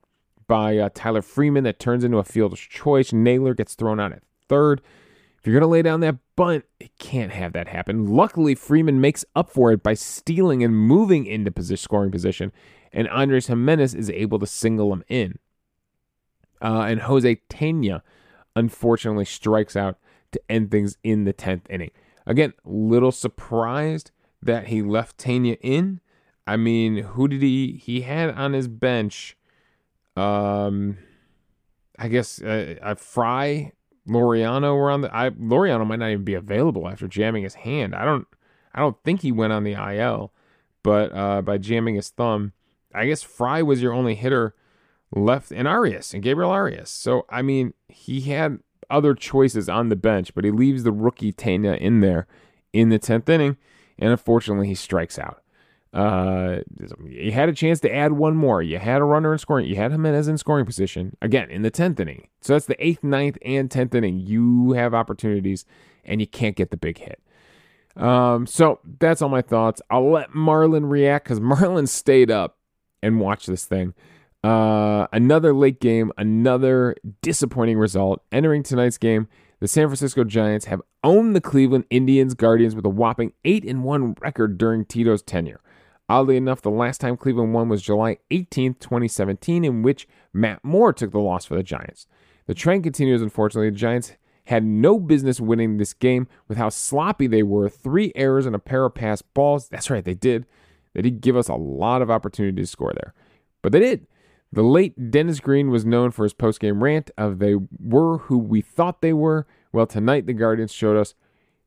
by 0.48 0.78
uh, 0.78 0.90
Tyler 0.94 1.22
Freeman 1.22 1.64
that 1.66 1.80
turns 1.80 2.04
into 2.04 2.18
a 2.18 2.24
fielder's 2.24 2.60
choice. 2.60 3.14
Naylor 3.14 3.54
gets 3.54 3.76
thrown 3.76 4.00
out 4.00 4.14
at 4.14 4.24
third 4.48 4.82
If 5.40 5.46
you're 5.46 5.54
going 5.54 5.62
to 5.62 5.68
lay 5.68 5.82
down 5.82 6.00
that 6.02 6.18
bunt, 6.36 6.66
it 6.80 6.98
can't 6.98 7.32
have 7.32 7.54
that 7.54 7.68
happen. 7.68 8.08
Luckily, 8.08 8.56
Freeman 8.56 9.00
makes 9.00 9.24
up 9.36 9.50
for 9.50 9.72
it 9.72 9.84
by 9.84 9.94
stealing 9.94 10.64
and 10.64 10.76
moving 10.76 11.26
into 11.26 11.52
position, 11.52 11.84
scoring 11.84 12.12
position, 12.12 12.52
and 12.92 13.08
Andres 13.10 13.48
Gimenez 13.48 13.94
is 13.94 14.10
able 14.10 14.40
to 14.40 14.48
single 14.48 14.92
him 14.92 15.04
in. 15.08 15.38
Uh, 16.62 16.82
and 16.82 17.02
Jose 17.02 17.42
Tena, 17.50 18.02
unfortunately, 18.56 19.26
strikes 19.26 19.76
out 19.76 19.98
to 20.32 20.42
end 20.50 20.72
things 20.72 20.98
in 21.04 21.24
the 21.24 21.34
10th 21.34 21.70
inning. 21.70 21.92
Again, 22.26 22.54
little 22.66 23.12
surprised 23.12 24.12
that 24.42 24.68
he 24.68 24.82
left 24.82 25.18
Tena 25.18 25.58
in. 25.62 26.02
I 26.46 26.58
mean, 26.58 26.98
who 26.98 27.28
did 27.28 27.42
he? 27.42 27.74
He 27.74 28.02
had 28.02 28.30
on 28.32 28.54
his 28.54 28.68
bench, 28.68 29.38
um, 30.16 30.98
I 32.00 32.08
guess, 32.08 32.42
uh, 32.42 32.76
a 32.82 32.96
Fry 32.96 33.74
Laureano 34.08 34.76
were 34.76 34.90
on 34.90 35.02
the 35.02 35.16
I 35.16 35.30
Laureano 35.32 35.86
might 35.86 36.00
not 36.00 36.10
even 36.10 36.24
be 36.24 36.34
available 36.34 36.88
after 36.88 37.08
jamming 37.08 37.44
his 37.44 37.56
hand. 37.56 37.94
I 37.94 38.06
don't 38.06 38.28
I 38.74 38.80
don't 38.80 38.98
think 39.04 39.22
he 39.22 39.32
went 39.32 39.54
on 39.54 39.64
the 39.64 39.74
IL, 39.74 40.32
but 40.84 41.14
uh, 41.14 41.42
by 41.42 41.58
jamming 41.58 41.96
his 41.96 42.10
thumb, 42.10 42.54
I 42.94 43.08
guess 43.08 43.24
Fry 43.24 43.62
was 43.62 43.82
your 43.82 43.94
only 43.94 44.16
hitter 44.16 44.56
left 45.16 45.52
and 45.52 45.68
Arias 45.68 46.14
and 46.14 46.24
Gabriel 46.24 46.52
Arias. 46.52 46.90
So 46.90 47.26
I 47.30 47.42
mean, 47.42 47.74
he 47.88 48.22
had 48.22 48.60
other 48.90 49.14
choices 49.14 49.68
on 49.70 49.90
the 49.90 49.96
bench, 49.96 50.34
but 50.34 50.44
he 50.44 50.52
leaves 50.52 50.84
the 50.84 50.92
rookie 50.92 51.34
Tena 51.34 51.78
in 51.78 52.02
there 52.02 52.28
in 52.74 52.90
the 52.90 53.00
tenth 53.00 53.28
inning, 53.30 53.58
and 53.98 54.12
unfortunately 54.12 54.68
he 54.68 54.76
strikes 54.76 55.18
out. 55.18 55.42
Uh, 55.94 56.60
you 57.08 57.32
had 57.32 57.50
a 57.50 57.54
chance 57.54 57.80
to 57.80 57.94
add 57.94 58.12
one 58.14 58.36
more. 58.36 58.62
You 58.62 58.78
had 58.78 59.02
a 59.02 59.06
runner 59.06 59.32
in 59.32 59.40
scoring. 59.40 59.66
You 59.66 59.78
had 59.78 59.92
Gimenez 59.92 60.28
in 60.28 60.38
scoring 60.38 60.66
position 60.66 61.16
again 61.22 61.50
in 61.50 61.62
the 61.62 61.72
tenth 61.72 62.00
inning. 62.00 62.28
So 62.42 62.54
that's 62.54 62.66
the 62.66 62.86
eighth, 62.86 63.04
ninth, 63.04 63.38
and 63.44 63.72
tenth 63.72 63.96
inning. 63.96 64.20
You 64.20 64.74
have 64.74 64.94
opportunities, 64.94 65.66
and 66.06 66.22
you 66.22 66.28
can't 66.28 66.56
get 66.56 66.72
the 66.72 66.78
big 66.78 67.00
hit. 67.00 67.22
Um, 67.96 68.46
so 68.46 68.80
that's 69.00 69.22
all 69.22 69.30
my 69.30 69.42
thoughts. 69.42 69.82
I'll 69.90 70.12
let 70.12 70.32
Marlon 70.32 70.90
react 70.90 71.26
because 71.26 71.40
Marlon 71.40 71.88
stayed 71.88 72.30
up 72.30 72.58
and 73.02 73.20
watched 73.20 73.48
this 73.48 73.66
thing. 73.66 73.94
Uh, 74.44 75.08
another 75.12 75.54
late 75.54 75.80
game, 75.80 76.12
another 76.18 76.96
disappointing 77.22 77.78
result. 77.78 78.24
Entering 78.32 78.64
tonight's 78.64 78.98
game, 78.98 79.28
the 79.60 79.68
San 79.68 79.88
Francisco 79.88 80.24
Giants 80.24 80.66
have 80.66 80.82
owned 81.04 81.36
the 81.36 81.42
Cleveland 81.42 81.86
Indians 81.90 82.34
Guardians 82.34 82.76
with 82.76 82.86
a 82.86 82.90
whopping 82.90 83.34
8 83.44 83.66
and 83.66 83.84
1 83.84 84.16
record 84.22 84.58
during 84.58 84.86
Tito's 84.86 85.22
tenure. 85.22 85.62
Oddly 86.10 86.38
enough, 86.38 86.62
the 86.62 86.70
last 86.70 87.02
time 87.02 87.18
Cleveland 87.18 87.54
won 87.54 87.68
was 87.68 87.82
July 87.82 88.18
18, 88.32 88.76
2017, 88.76 89.66
in 89.66 89.84
which 89.84 90.08
Matt 90.32 90.64
Moore 90.64 90.94
took 90.94 91.12
the 91.12 91.20
loss 91.20 91.46
for 91.46 91.56
the 91.56 91.64
Giants. 91.64 92.08
The 92.46 92.54
trend 92.54 92.84
continues, 92.84 93.22
unfortunately. 93.22 93.72
The 93.72 93.76
Giants 93.76 94.14
had 94.46 94.64
no 94.64 95.00
business 95.00 95.42
winning 95.42 95.78
this 95.78 95.94
game 95.94 96.28
with 96.48 96.58
how 96.58 96.70
sloppy 96.70 97.28
they 97.28 97.44
were. 97.44 97.68
Three 97.68 98.14
errors 98.16 98.46
and 98.46 98.56
a 98.56 98.60
pair 98.60 98.86
of 98.86 98.96
pass 98.96 99.22
balls. 99.22 99.68
That's 99.68 99.90
right, 99.90 100.06
they 100.06 100.14
did. 100.14 100.46
They 100.94 101.02
did 101.02 101.20
give 101.20 101.36
us 101.36 101.50
a 101.50 101.56
lot 101.56 102.02
of 102.02 102.10
opportunity 102.10 102.62
to 102.62 102.68
score 102.68 102.94
there. 102.94 103.14
But 103.62 103.74
they 103.74 103.82
did. 103.82 104.08
The 104.58 104.64
late 104.64 105.12
Dennis 105.12 105.40
Green 105.40 105.70
was 105.70 105.86
known 105.86 106.10
for 106.10 106.24
his 106.24 106.34
post-game 106.34 106.84
rant 106.84 107.12
of 107.16 107.38
they 107.38 107.54
were 107.80 108.18
who 108.18 108.40
we 108.40 108.62
thought 108.62 109.02
they 109.02 109.14
were. 109.14 109.46
Well, 109.72 109.86
tonight 109.86 110.26
the 110.26 110.34
Guardians 110.34 110.72
showed 110.72 110.98
us 110.98 111.14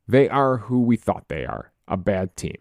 they 0.09 0.29
are 0.29 0.57
who 0.57 0.81
we 0.81 0.97
thought 0.97 1.29
they 1.29 1.45
are, 1.45 1.71
a 1.87 1.97
bad 1.97 2.37
team. 2.37 2.57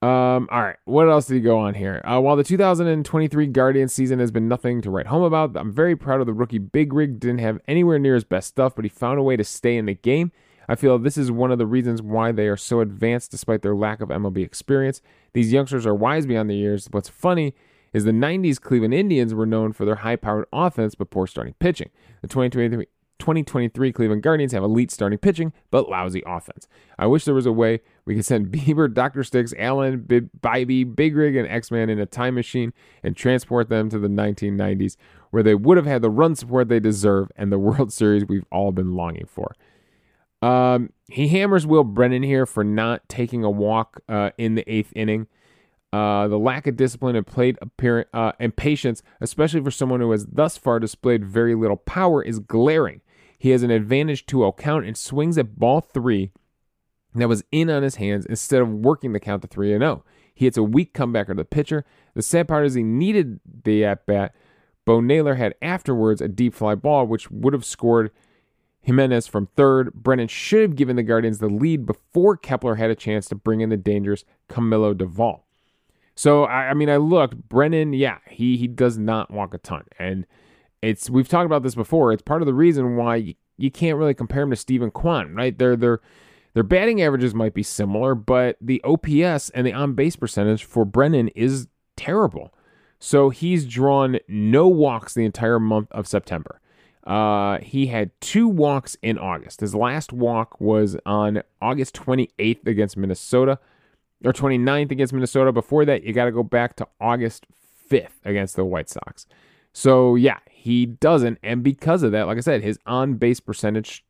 Um, 0.00 0.48
all 0.50 0.62
right, 0.62 0.78
what 0.86 1.10
else 1.10 1.26
did 1.26 1.34
he 1.34 1.40
go 1.40 1.58
on 1.58 1.74
here? 1.74 2.00
Uh, 2.06 2.18
while 2.22 2.36
the 2.36 2.42
2023 2.42 3.48
Guardians 3.48 3.92
season 3.92 4.18
has 4.18 4.30
been 4.30 4.48
nothing 4.48 4.80
to 4.80 4.90
write 4.90 5.08
home 5.08 5.24
about, 5.24 5.54
I'm 5.58 5.74
very 5.74 5.94
proud 5.94 6.20
of 6.20 6.26
the 6.26 6.32
rookie 6.32 6.56
Big 6.56 6.94
Rig. 6.94 7.20
Didn't 7.20 7.40
have 7.40 7.60
anywhere 7.68 7.98
near 7.98 8.14
his 8.14 8.24
best 8.24 8.48
stuff, 8.48 8.74
but 8.74 8.86
he 8.86 8.88
found 8.88 9.18
a 9.18 9.22
way 9.22 9.36
to 9.36 9.44
stay 9.44 9.76
in 9.76 9.84
the 9.84 9.94
game. 9.94 10.32
I 10.70 10.74
feel 10.74 10.98
this 10.98 11.18
is 11.18 11.30
one 11.30 11.52
of 11.52 11.58
the 11.58 11.66
reasons 11.66 12.00
why 12.00 12.32
they 12.32 12.48
are 12.48 12.56
so 12.56 12.80
advanced 12.80 13.30
despite 13.30 13.60
their 13.60 13.76
lack 13.76 14.00
of 14.00 14.08
MLB 14.08 14.42
experience. 14.42 15.02
These 15.34 15.52
youngsters 15.52 15.84
are 15.84 15.94
wise 15.94 16.24
beyond 16.24 16.48
their 16.48 16.56
years. 16.56 16.88
What's 16.90 17.10
funny 17.10 17.54
is 17.92 18.04
the 18.04 18.12
90s 18.12 18.60
Cleveland 18.60 18.94
Indians 18.94 19.34
were 19.34 19.46
known 19.46 19.72
for 19.72 19.84
their 19.84 19.96
high 19.96 20.16
powered 20.16 20.46
offense 20.52 20.94
but 20.94 21.10
poor 21.10 21.26
starting 21.26 21.54
pitching. 21.54 21.90
The 22.22 22.28
2023 22.28 22.86
2023 23.18 23.92
Cleveland 23.92 24.22
Guardians 24.22 24.52
have 24.52 24.62
elite 24.62 24.90
starting 24.90 25.18
pitching, 25.18 25.52
but 25.70 25.88
lousy 25.88 26.22
offense. 26.26 26.68
I 26.98 27.06
wish 27.06 27.24
there 27.24 27.34
was 27.34 27.46
a 27.46 27.52
way 27.52 27.80
we 28.04 28.14
could 28.14 28.24
send 28.24 28.46
Bieber, 28.52 28.92
Dr. 28.92 29.24
Sticks, 29.24 29.52
Allen, 29.58 30.02
Bibee, 30.40 30.94
Big 30.96 31.16
Rig, 31.16 31.36
and 31.36 31.48
X 31.48 31.70
Man 31.70 31.90
in 31.90 31.98
a 31.98 32.06
time 32.06 32.34
machine 32.34 32.72
and 33.02 33.16
transport 33.16 33.68
them 33.68 33.90
to 33.90 33.98
the 33.98 34.08
1990s, 34.08 34.96
where 35.30 35.42
they 35.42 35.54
would 35.54 35.76
have 35.76 35.86
had 35.86 36.02
the 36.02 36.10
run 36.10 36.34
support 36.34 36.68
they 36.68 36.80
deserve 36.80 37.30
and 37.36 37.52
the 37.52 37.58
World 37.58 37.92
Series 37.92 38.24
we've 38.24 38.46
all 38.50 38.72
been 38.72 38.94
longing 38.94 39.26
for. 39.26 39.54
Um, 40.40 40.92
he 41.08 41.28
hammers 41.28 41.66
Will 41.66 41.84
Brennan 41.84 42.22
here 42.22 42.46
for 42.46 42.62
not 42.62 43.08
taking 43.08 43.42
a 43.42 43.50
walk 43.50 44.00
uh, 44.08 44.30
in 44.38 44.54
the 44.54 44.72
eighth 44.72 44.92
inning. 44.94 45.26
Uh, 45.90 46.28
the 46.28 46.38
lack 46.38 46.66
of 46.66 46.76
discipline 46.76 47.16
and 47.16 47.26
plate 47.26 47.56
appearance 47.62 48.08
uh, 48.12 48.32
and 48.38 48.54
patience, 48.54 49.02
especially 49.20 49.62
for 49.62 49.70
someone 49.70 50.00
who 50.00 50.10
has 50.10 50.26
thus 50.26 50.58
far 50.58 50.78
displayed 50.78 51.24
very 51.24 51.54
little 51.54 51.78
power, 51.78 52.22
is 52.22 52.38
glaring. 52.38 53.00
He 53.38 53.50
has 53.50 53.62
an 53.62 53.70
advantage 53.70 54.26
2 54.26 54.38
0 54.38 54.52
count 54.52 54.84
and 54.84 54.96
swings 54.96 55.38
at 55.38 55.58
ball 55.58 55.80
three 55.80 56.32
that 57.14 57.28
was 57.28 57.42
in 57.50 57.70
on 57.70 57.82
his 57.82 57.96
hands 57.96 58.26
instead 58.26 58.60
of 58.60 58.68
working 58.68 59.12
the 59.12 59.20
count 59.20 59.42
to 59.42 59.48
3 59.48 59.72
and 59.72 59.82
0. 59.82 60.04
He 60.34 60.44
hits 60.44 60.58
a 60.58 60.62
weak 60.62 60.92
comeback 60.92 61.28
of 61.28 61.36
the 61.36 61.44
pitcher. 61.44 61.84
The 62.14 62.22
sad 62.22 62.48
part 62.48 62.66
is 62.66 62.74
he 62.74 62.82
needed 62.82 63.40
the 63.64 63.84
at 63.84 64.06
bat. 64.06 64.34
Bo 64.84 65.00
Naylor 65.00 65.34
had 65.34 65.54
afterwards 65.62 66.20
a 66.20 66.28
deep 66.28 66.54
fly 66.54 66.74
ball, 66.74 67.06
which 67.06 67.30
would 67.30 67.52
have 67.52 67.64
scored 67.64 68.10
Gimenez 68.82 69.26
from 69.26 69.46
third. 69.56 69.92
Brennan 69.94 70.28
should 70.28 70.62
have 70.62 70.76
given 70.76 70.96
the 70.96 71.02
Guardians 71.02 71.38
the 71.38 71.48
lead 71.48 71.86
before 71.86 72.36
Kapler 72.36 72.78
had 72.78 72.90
a 72.90 72.94
chance 72.94 73.28
to 73.28 73.34
bring 73.34 73.60
in 73.60 73.68
the 73.68 73.76
dangerous 73.76 74.24
Camilo 74.48 74.94
Doval. 74.94 75.42
So 76.18 76.46
I, 76.46 76.70
I 76.70 76.74
mean, 76.74 76.90
I 76.90 76.96
looked. 76.96 77.48
Brennan, 77.48 77.92
yeah, 77.92 78.18
he 78.28 78.56
he 78.56 78.66
does 78.66 78.98
not 78.98 79.30
walk 79.30 79.54
a 79.54 79.58
ton, 79.58 79.84
and 80.00 80.26
it's 80.82 81.08
we've 81.08 81.28
talked 81.28 81.46
about 81.46 81.62
this 81.62 81.76
before. 81.76 82.12
It's 82.12 82.22
part 82.22 82.42
of 82.42 82.46
the 82.46 82.54
reason 82.54 82.96
why 82.96 83.14
you, 83.14 83.34
you 83.56 83.70
can't 83.70 83.96
really 83.96 84.14
compare 84.14 84.42
him 84.42 84.50
to 84.50 84.56
Steven 84.56 84.90
Kwan, 84.90 85.36
right? 85.36 85.56
Their 85.56 85.76
their 85.76 86.00
their 86.54 86.64
batting 86.64 87.00
averages 87.00 87.36
might 87.36 87.54
be 87.54 87.62
similar, 87.62 88.16
but 88.16 88.56
the 88.60 88.82
OPS 88.82 89.50
and 89.50 89.64
the 89.64 89.72
on 89.72 89.94
base 89.94 90.16
percentage 90.16 90.64
for 90.64 90.84
Brennan 90.84 91.28
is 91.36 91.68
terrible. 91.94 92.52
So 92.98 93.30
he's 93.30 93.64
drawn 93.64 94.18
no 94.26 94.66
walks 94.66 95.14
the 95.14 95.24
entire 95.24 95.60
month 95.60 95.86
of 95.92 96.08
September. 96.08 96.60
Uh, 97.04 97.58
he 97.58 97.86
had 97.86 98.10
two 98.20 98.48
walks 98.48 98.96
in 99.02 99.18
August. 99.18 99.60
His 99.60 99.72
last 99.72 100.12
walk 100.12 100.60
was 100.60 100.96
on 101.06 101.44
August 101.62 101.94
28th 101.94 102.66
against 102.66 102.96
Minnesota, 102.96 103.60
or 104.24 104.32
29th 104.32 104.90
against 104.90 105.12
Minnesota. 105.12 105.52
Before 105.52 105.84
that, 105.84 106.04
you 106.04 106.12
got 106.12 106.26
to 106.26 106.32
go 106.32 106.42
back 106.42 106.76
to 106.76 106.88
August 107.00 107.46
5th 107.90 108.24
against 108.24 108.56
the 108.56 108.64
White 108.64 108.88
Sox. 108.88 109.26
So, 109.72 110.14
yeah, 110.14 110.38
he 110.50 110.86
doesn't. 110.86 111.38
And 111.42 111.62
because 111.62 112.02
of 112.02 112.12
that, 112.12 112.26
like 112.26 112.38
I 112.38 112.40
said, 112.40 112.62
his 112.62 112.78
on 112.86 113.14
base 113.14 113.40
percentage 113.40 114.04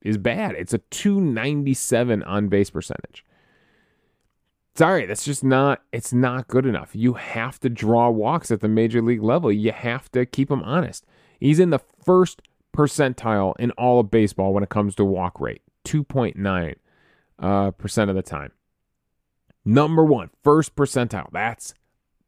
is 0.00 0.18
bad. 0.18 0.54
It's 0.56 0.72
a 0.72 0.78
297 0.78 2.22
on 2.22 2.48
base 2.48 2.70
percentage. 2.70 3.24
Sorry, 4.74 5.04
that's 5.04 5.24
just 5.24 5.44
not 5.44 5.82
it's 5.92 6.14
not 6.14 6.48
good 6.48 6.64
enough. 6.64 6.92
You 6.94 7.14
have 7.14 7.60
to 7.60 7.68
draw 7.68 8.08
walks 8.08 8.50
at 8.50 8.60
the 8.60 8.68
major 8.68 9.02
league 9.02 9.22
level. 9.22 9.52
You 9.52 9.70
have 9.70 10.10
to 10.12 10.24
keep 10.24 10.50
him 10.50 10.62
honest. 10.62 11.04
He's 11.38 11.58
in 11.58 11.70
the 11.70 11.78
first 11.78 12.40
percentile 12.74 13.54
in 13.58 13.70
all 13.72 14.00
of 14.00 14.10
baseball 14.10 14.54
when 14.54 14.62
it 14.62 14.70
comes 14.70 14.94
to 14.94 15.04
walk 15.04 15.38
rate, 15.40 15.60
2.9 15.84 16.74
uh, 17.38 17.70
percent 17.72 18.08
of 18.08 18.16
the 18.16 18.22
time. 18.22 18.52
Number 19.64 20.04
one, 20.04 20.30
first 20.42 20.74
percentile. 20.74 21.28
That's 21.32 21.74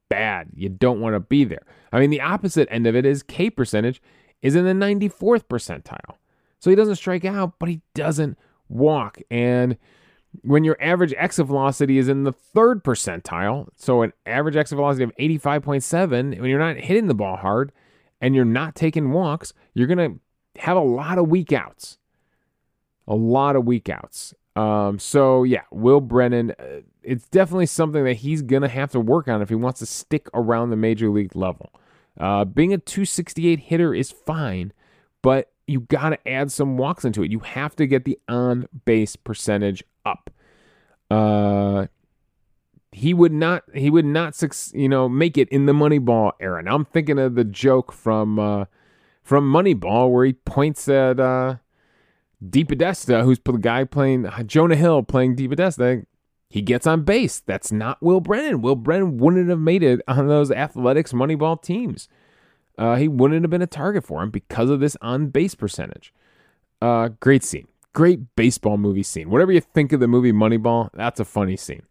bad. 0.09 0.49
You 0.55 0.69
don't 0.69 1.01
want 1.01 1.15
to 1.15 1.21
be 1.21 1.45
there. 1.45 1.65
I 1.93 2.01
mean, 2.01 2.11
the 2.11 2.21
opposite 2.21 2.69
end 2.71 2.87
of 2.87 2.95
it 2.95 3.05
is 3.05 3.23
K 3.23 3.51
percentage 3.51 4.01
is 4.43 4.55
in 4.55 4.65
the 4.65 4.73
94th 4.73 5.45
percentile. 5.45 6.17
So 6.61 6.71
he 6.71 6.77
doesn't 6.77 6.97
strike 6.97 7.25
out, 7.25 7.55
but 7.59 7.69
he 7.69 7.81
doesn't 7.95 8.39
walk. 8.69 9.19
And 9.31 9.77
when 10.43 10.65
your 10.65 10.77
average 10.81 11.15
exit 11.17 11.47
velocity 11.47 11.99
is 11.99 12.09
in 12.09 12.25
the 12.25 12.33
third 12.33 12.83
percentile, 12.85 13.69
so 13.77 14.03
an 14.03 14.13
average 14.27 14.57
exit 14.57 14.77
velocity 14.77 15.05
of 15.05 15.17
85.7, 15.17 16.41
when 16.41 16.51
you're 16.51 16.59
not 16.59 16.77
hitting 16.77 17.07
the 17.07 17.15
ball 17.15 17.37
hard 17.37 17.73
and 18.21 18.35
you're 18.35 18.45
not 18.45 18.75
taking 18.75 19.13
walks, 19.13 19.53
you're 19.75 19.87
going 19.87 19.99
to 19.99 20.61
have 20.61 20.77
a 20.77 20.81
lot 20.81 21.19
of 21.19 21.29
weak 21.29 21.53
outs. 21.53 21.99
A 23.07 23.15
lot 23.15 23.57
of 23.57 23.67
weak 23.67 23.89
outs. 23.89 24.35
Um, 24.57 24.99
so 24.99 25.43
yeah, 25.43 25.63
Will 25.71 26.01
Brennan, 26.01 26.53
uh, 26.53 26.81
it's 27.05 27.29
definitely 27.29 27.67
something 27.67 28.05
that 28.05 28.15
he's 28.15 28.43
gonna 28.43 28.69
have 28.69 28.91
to 28.93 29.01
work 29.01 29.29
on 29.29 29.43
if 29.43 29.49
he 29.49 29.55
wants 29.55 29.81
to 29.81 29.87
stick 29.87 30.29
around 30.35 30.71
the 30.71 30.77
major 30.77 31.11
league 31.11 31.37
level. 31.37 31.71
Uh, 32.19 32.45
being 32.45 32.73
a 32.73 32.79
268 32.79 33.59
hitter 33.61 33.95
is 33.95 34.11
fine, 34.11 34.73
but 35.23 35.51
you 35.67 35.81
got 35.81 36.11
to 36.11 36.29
add 36.29 36.53
some 36.53 36.77
walks 36.77 37.05
into 37.05 37.23
it. 37.23 37.31
You 37.31 37.41
have 37.41 37.75
to 37.77 37.87
get 37.87 38.05
the 38.05 38.19
on 38.29 38.69
base 38.85 39.17
percentage 39.17 39.83
up. 40.05 40.31
Uh, 41.11 41.87
he 42.93 43.13
would 43.13 43.33
not. 43.33 43.65
He 43.75 43.91
would 43.91 44.05
not. 44.05 44.41
You 44.73 44.89
know, 44.89 45.09
make 45.09 45.37
it 45.37 45.49
in 45.49 45.67
the 45.67 45.73
Moneyball 45.73 46.33
era. 46.41 46.63
Now 46.63 46.77
I'm 46.77 46.85
thinking 46.85 47.19
of 47.19 47.35
the 47.35 47.45
joke 47.45 47.93
from 47.93 48.39
uh, 48.39 48.67
from 49.23 49.51
Moneyball 49.51 50.13
where 50.13 50.25
he 50.25 50.35
points 50.35 50.89
at 50.89 51.19
uh, 51.19 51.57
DePodesta, 52.45 53.25
who's 53.25 53.41
the 53.45 53.53
guy 53.53 53.85
playing 53.85 54.31
Jonah 54.47 54.77
Hill 54.77 55.03
playing 55.03 55.37
DePodesta. 55.37 56.07
He 56.55 56.63
gets 56.63 56.87
on 56.87 57.03
base. 57.03 57.41
That's 57.41 57.73
not 57.73 58.01
Will 58.01 58.21
Brennan. 58.21 58.63
Will 58.63 58.77
Brennan 58.77 59.19
wouldn't 59.19 59.49
have 59.49 59.59
made 59.59 59.83
it 59.83 60.01
on 60.07 60.29
those 60.29 60.51
athletics 60.51 61.13
Moneyball 61.13 61.61
teams 61.61 62.09
uh, 62.79 62.97
he 62.97 63.09
wouldn't 63.09 63.43
have 63.43 63.51
been 63.51 63.63
a 63.63 63.67
target 63.67 64.05
for 64.05 64.23
him 64.23 64.31
because 64.31 64.71
of 64.71 64.81
this 64.81 64.97
on 65.01 65.29
base 65.29 65.55
percentage. 65.55 66.13
Uh, 66.83 67.09
great 67.21 67.45
scene. 67.45 67.69
Great 67.93 68.35
baseball 68.35 68.77
movie 68.77 69.03
scene. 69.03 69.31
Whatever 69.31 69.53
you 69.53 69.61
think 69.61 69.93
of 69.93 70.01
the 70.01 70.09
movie 70.09 70.33
Moneyball, 70.33 70.91
that's 70.93 71.21
a 71.21 71.25
funny 71.25 71.57
scene. 71.57 71.83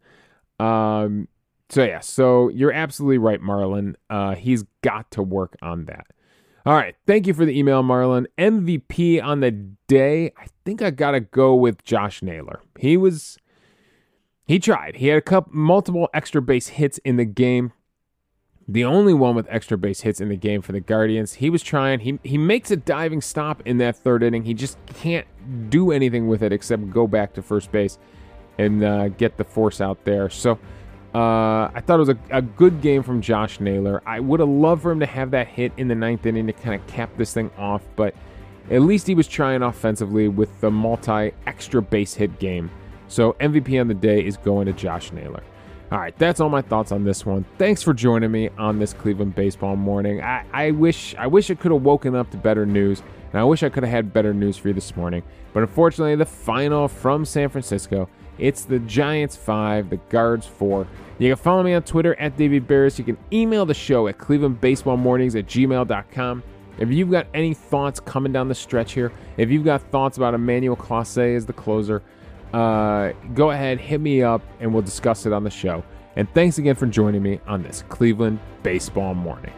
Um, 0.59 1.29
so, 1.69 1.83
yeah, 1.83 2.01
so 2.01 2.49
you're 2.49 2.73
absolutely 2.73 3.17
right, 3.17 3.41
Marlon. 3.41 3.95
Uh, 4.09 4.35
he's 4.35 4.65
got 4.81 5.09
to 5.11 5.23
work 5.23 5.55
on 5.61 5.85
that. 5.85 6.07
All 6.65 6.73
right. 6.73 6.95
Thank 7.07 7.27
you 7.27 7.33
for 7.33 7.45
the 7.45 7.57
email, 7.57 7.83
Marlon. 7.83 8.25
MVP 8.37 9.23
on 9.23 9.39
the 9.39 9.51
day. 9.51 10.31
I 10.37 10.47
think 10.65 10.81
I 10.81 10.91
got 10.91 11.11
to 11.11 11.19
go 11.21 11.55
with 11.55 11.83
Josh 11.83 12.21
Naylor. 12.21 12.61
He 12.77 12.97
was. 12.97 13.37
He 14.45 14.59
tried. 14.59 14.97
He 14.97 15.07
had 15.07 15.17
a 15.17 15.21
couple 15.21 15.53
multiple 15.55 16.09
extra 16.13 16.41
base 16.41 16.67
hits 16.69 16.97
in 16.99 17.17
the 17.17 17.25
game 17.25 17.73
the 18.67 18.85
only 18.85 19.13
one 19.13 19.35
with 19.35 19.45
extra 19.49 19.77
base 19.77 20.01
hits 20.01 20.21
in 20.21 20.29
the 20.29 20.37
game 20.37 20.61
for 20.61 20.71
the 20.71 20.79
Guardians. 20.79 21.33
He 21.33 21.49
was 21.49 21.61
trying. 21.61 21.99
He 21.99 22.19
he 22.23 22.37
makes 22.37 22.71
a 22.71 22.77
diving 22.77 23.21
stop 23.21 23.61
in 23.65 23.77
that 23.79 23.95
third 23.95 24.23
inning. 24.23 24.43
He 24.43 24.53
just 24.53 24.77
can't 24.85 25.27
do 25.69 25.91
anything 25.91 26.27
with 26.27 26.41
it 26.43 26.53
except 26.53 26.89
go 26.89 27.07
back 27.07 27.33
to 27.33 27.41
first 27.41 27.71
base 27.71 27.97
and 28.57 28.83
uh, 28.83 29.09
get 29.09 29.37
the 29.37 29.43
force 29.43 29.81
out 29.81 30.03
there. 30.05 30.29
So 30.29 30.53
uh, 31.13 31.69
I 31.73 31.81
thought 31.85 31.95
it 31.95 32.05
was 32.07 32.09
a, 32.09 32.17
a 32.31 32.41
good 32.41 32.81
game 32.81 33.03
from 33.03 33.21
Josh 33.21 33.59
Naylor. 33.59 34.01
I 34.05 34.19
would 34.19 34.39
have 34.39 34.49
loved 34.49 34.83
for 34.83 34.91
him 34.91 34.99
to 35.01 35.05
have 35.05 35.31
that 35.31 35.47
hit 35.47 35.73
in 35.75 35.87
the 35.87 35.95
ninth 35.95 36.25
inning 36.25 36.47
to 36.47 36.53
kind 36.53 36.79
of 36.79 36.87
cap 36.87 37.09
this 37.17 37.33
thing 37.33 37.51
off, 37.57 37.81
but 37.95 38.15
at 38.71 38.81
least 38.81 39.07
he 39.07 39.15
was 39.15 39.27
trying 39.27 39.61
offensively 39.61 40.29
with 40.29 40.61
the 40.61 40.71
multi 40.71 41.31
extra 41.45 41.81
base 41.81 42.13
hit 42.13 42.39
game. 42.39 42.71
So 43.13 43.33
MVP 43.33 43.79
on 43.79 43.87
the 43.87 43.93
day 43.93 44.25
is 44.25 44.37
going 44.37 44.65
to 44.65 44.73
Josh 44.73 45.11
Naylor. 45.11 45.43
All 45.91 45.99
right, 45.99 46.17
that's 46.17 46.39
all 46.39 46.49
my 46.49 46.63
thoughts 46.63 46.91
on 46.91 47.03
this 47.03 47.27
one. 47.27 47.45
Thanks 47.59 47.83
for 47.83 47.93
joining 47.93 48.31
me 48.31 48.49
on 48.57 48.79
this 48.79 48.91
Cleveland 48.91 49.35
baseball 49.35 49.75
morning. 49.75 50.19
I, 50.19 50.43
I 50.51 50.71
wish 50.71 51.13
I 51.13 51.27
wish 51.27 51.51
I 51.51 51.53
could 51.53 51.71
have 51.71 51.83
woken 51.83 52.15
up 52.15 52.31
to 52.31 52.37
better 52.37 52.65
news, 52.65 53.03
and 53.31 53.39
I 53.39 53.43
wish 53.43 53.61
I 53.61 53.69
could 53.69 53.83
have 53.83 53.91
had 53.91 54.13
better 54.13 54.33
news 54.33 54.57
for 54.57 54.69
you 54.69 54.73
this 54.73 54.95
morning. 54.95 55.21
But 55.53 55.61
unfortunately, 55.61 56.15
the 56.15 56.25
final 56.25 56.87
from 56.87 57.23
San 57.23 57.49
Francisco, 57.49 58.09
it's 58.39 58.65
the 58.65 58.79
Giants 58.79 59.35
five, 59.35 59.91
the 59.91 59.97
Guards 60.09 60.47
four. 60.47 60.87
You 61.19 61.29
can 61.29 61.37
follow 61.37 61.61
me 61.61 61.75
on 61.75 61.83
Twitter 61.83 62.19
at 62.19 62.35
Davey 62.35 62.59
Berris. 62.59 62.97
You 62.97 63.05
can 63.05 63.17
email 63.31 63.67
the 63.67 63.75
show 63.75 64.07
at 64.07 64.17
clevelandbaseballmornings 64.17 65.37
at 65.37 65.45
gmail.com. 65.45 66.41
If 66.79 66.89
you've 66.89 67.11
got 67.11 67.27
any 67.35 67.53
thoughts 67.53 67.99
coming 67.99 68.33
down 68.33 68.47
the 68.47 68.55
stretch 68.55 68.93
here, 68.93 69.11
if 69.37 69.51
you've 69.51 69.65
got 69.65 69.83
thoughts 69.91 70.17
about 70.17 70.33
Emmanuel 70.33 70.75
Clase 70.75 71.35
as 71.35 71.45
the 71.45 71.53
closer, 71.53 72.01
uh, 72.53 73.13
go 73.33 73.51
ahead, 73.51 73.79
hit 73.79 73.99
me 73.99 74.21
up, 74.21 74.41
and 74.59 74.73
we'll 74.73 74.83
discuss 74.83 75.25
it 75.25 75.33
on 75.33 75.43
the 75.43 75.49
show. 75.49 75.83
And 76.15 76.31
thanks 76.33 76.57
again 76.59 76.75
for 76.75 76.85
joining 76.85 77.23
me 77.23 77.39
on 77.47 77.63
this 77.63 77.83
Cleveland 77.89 78.39
Baseball 78.61 79.15
Morning. 79.15 79.53